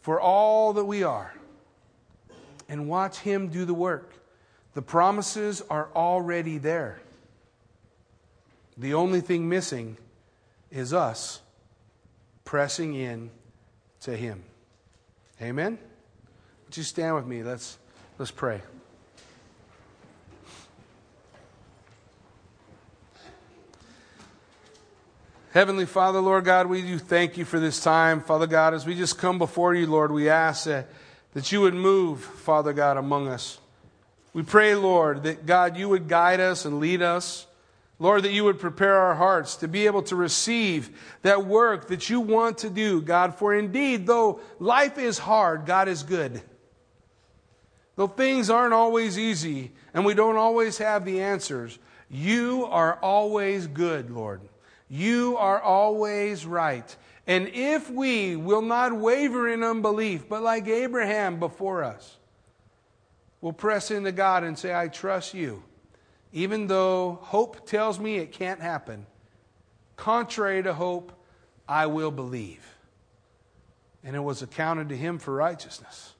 [0.00, 1.32] for all that we are,
[2.68, 4.12] and watch Him do the work.
[4.74, 7.00] The promises are already there.
[8.76, 9.98] The only thing missing
[10.70, 11.40] is us
[12.44, 13.30] pressing in
[14.00, 14.42] to Him.
[15.40, 15.78] Amen?
[16.64, 17.42] Would you stand with me?
[17.42, 17.78] Let's,
[18.18, 18.62] let's pray.
[25.52, 28.22] Heavenly Father, Lord God, we do thank you for this time.
[28.22, 30.88] Father God, as we just come before you, Lord, we ask that,
[31.34, 33.60] that you would move, Father God, among us.
[34.32, 37.46] We pray, Lord, that God, you would guide us and lead us.
[37.98, 40.88] Lord, that you would prepare our hearts to be able to receive
[41.20, 43.34] that work that you want to do, God.
[43.34, 46.40] For indeed, though life is hard, God is good.
[47.96, 51.78] Though things aren't always easy and we don't always have the answers,
[52.08, 54.40] you are always good, Lord.
[54.92, 56.96] You are always right.
[57.26, 62.18] And if we will not waver in unbelief, but like Abraham before us,
[63.40, 65.64] will press into God and say, I trust you
[66.32, 69.06] even though hope tells me it can't happen,
[69.96, 71.12] contrary to hope,
[71.68, 72.66] I will believe.
[74.02, 76.14] And it was accounted to him for righteousness.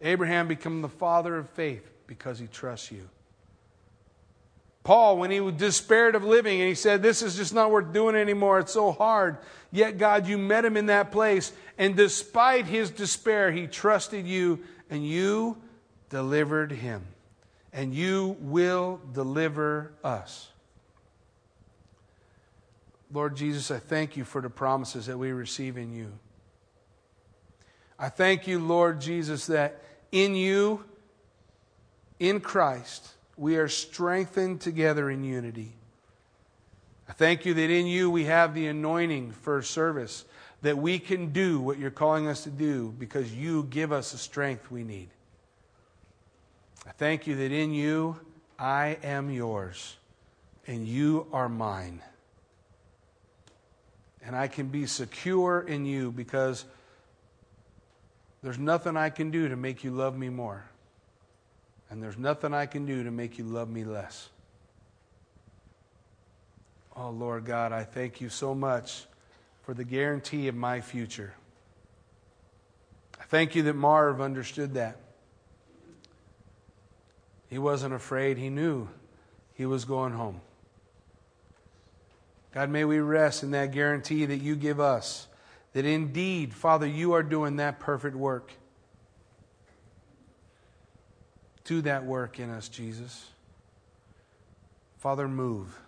[0.00, 3.08] Abraham became the father of faith because he trusts you.
[4.84, 8.16] Paul, when he despaired of living and he said, This is just not worth doing
[8.16, 9.38] anymore, it's so hard.
[9.70, 11.52] Yet, God, you met him in that place.
[11.78, 14.60] And despite his despair, he trusted you
[14.90, 15.56] and you
[16.10, 17.04] delivered him
[17.72, 20.48] and you will deliver us.
[23.12, 26.12] Lord Jesus, I thank you for the promises that we receive in you.
[27.98, 30.84] I thank you, Lord Jesus, that in you,
[32.18, 35.72] in Christ, we are strengthened together in unity.
[37.08, 40.24] I thank you that in you we have the anointing for service,
[40.62, 44.18] that we can do what you're calling us to do because you give us the
[44.18, 45.08] strength we need.
[46.86, 48.16] I thank you that in you
[48.58, 49.96] I am yours
[50.66, 52.00] and you are mine.
[54.24, 56.64] And I can be secure in you because
[58.42, 60.64] there's nothing I can do to make you love me more.
[61.92, 64.30] And there's nothing I can do to make you love me less.
[66.96, 69.04] Oh, Lord God, I thank you so much
[69.60, 71.34] for the guarantee of my future.
[73.20, 74.96] I thank you that Marv understood that.
[77.50, 78.38] He wasn't afraid.
[78.38, 78.88] He knew
[79.52, 80.40] he was going home.
[82.54, 85.26] God, may we rest in that guarantee that you give us
[85.74, 88.52] that indeed, Father, you are doing that perfect work.
[91.64, 93.28] Do that work in us, Jesus.
[94.98, 95.80] Father, move.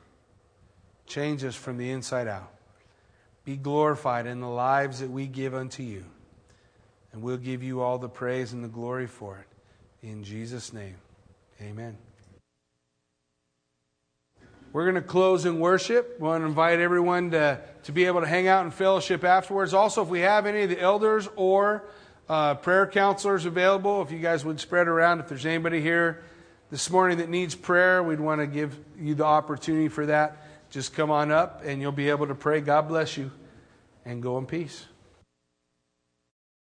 [1.06, 2.52] Change us from the inside out.
[3.44, 6.04] Be glorified in the lives that we give unto you.
[7.12, 10.06] And we'll give you all the praise and the glory for it.
[10.06, 10.96] In Jesus' name.
[11.60, 11.96] Amen.
[14.72, 16.16] We're going to close in worship.
[16.18, 19.72] We want to invite everyone to, to be able to hang out and fellowship afterwards.
[19.72, 21.84] Also, if we have any of the elders or
[22.28, 26.24] uh, prayer counselors available, if you guys would spread around, if there's anybody here
[26.70, 30.38] this morning that needs prayer, we'd want to give you the opportunity for that.
[30.70, 32.60] Just come on up and you'll be able to pray.
[32.60, 33.30] God bless you
[34.04, 34.86] and go in peace.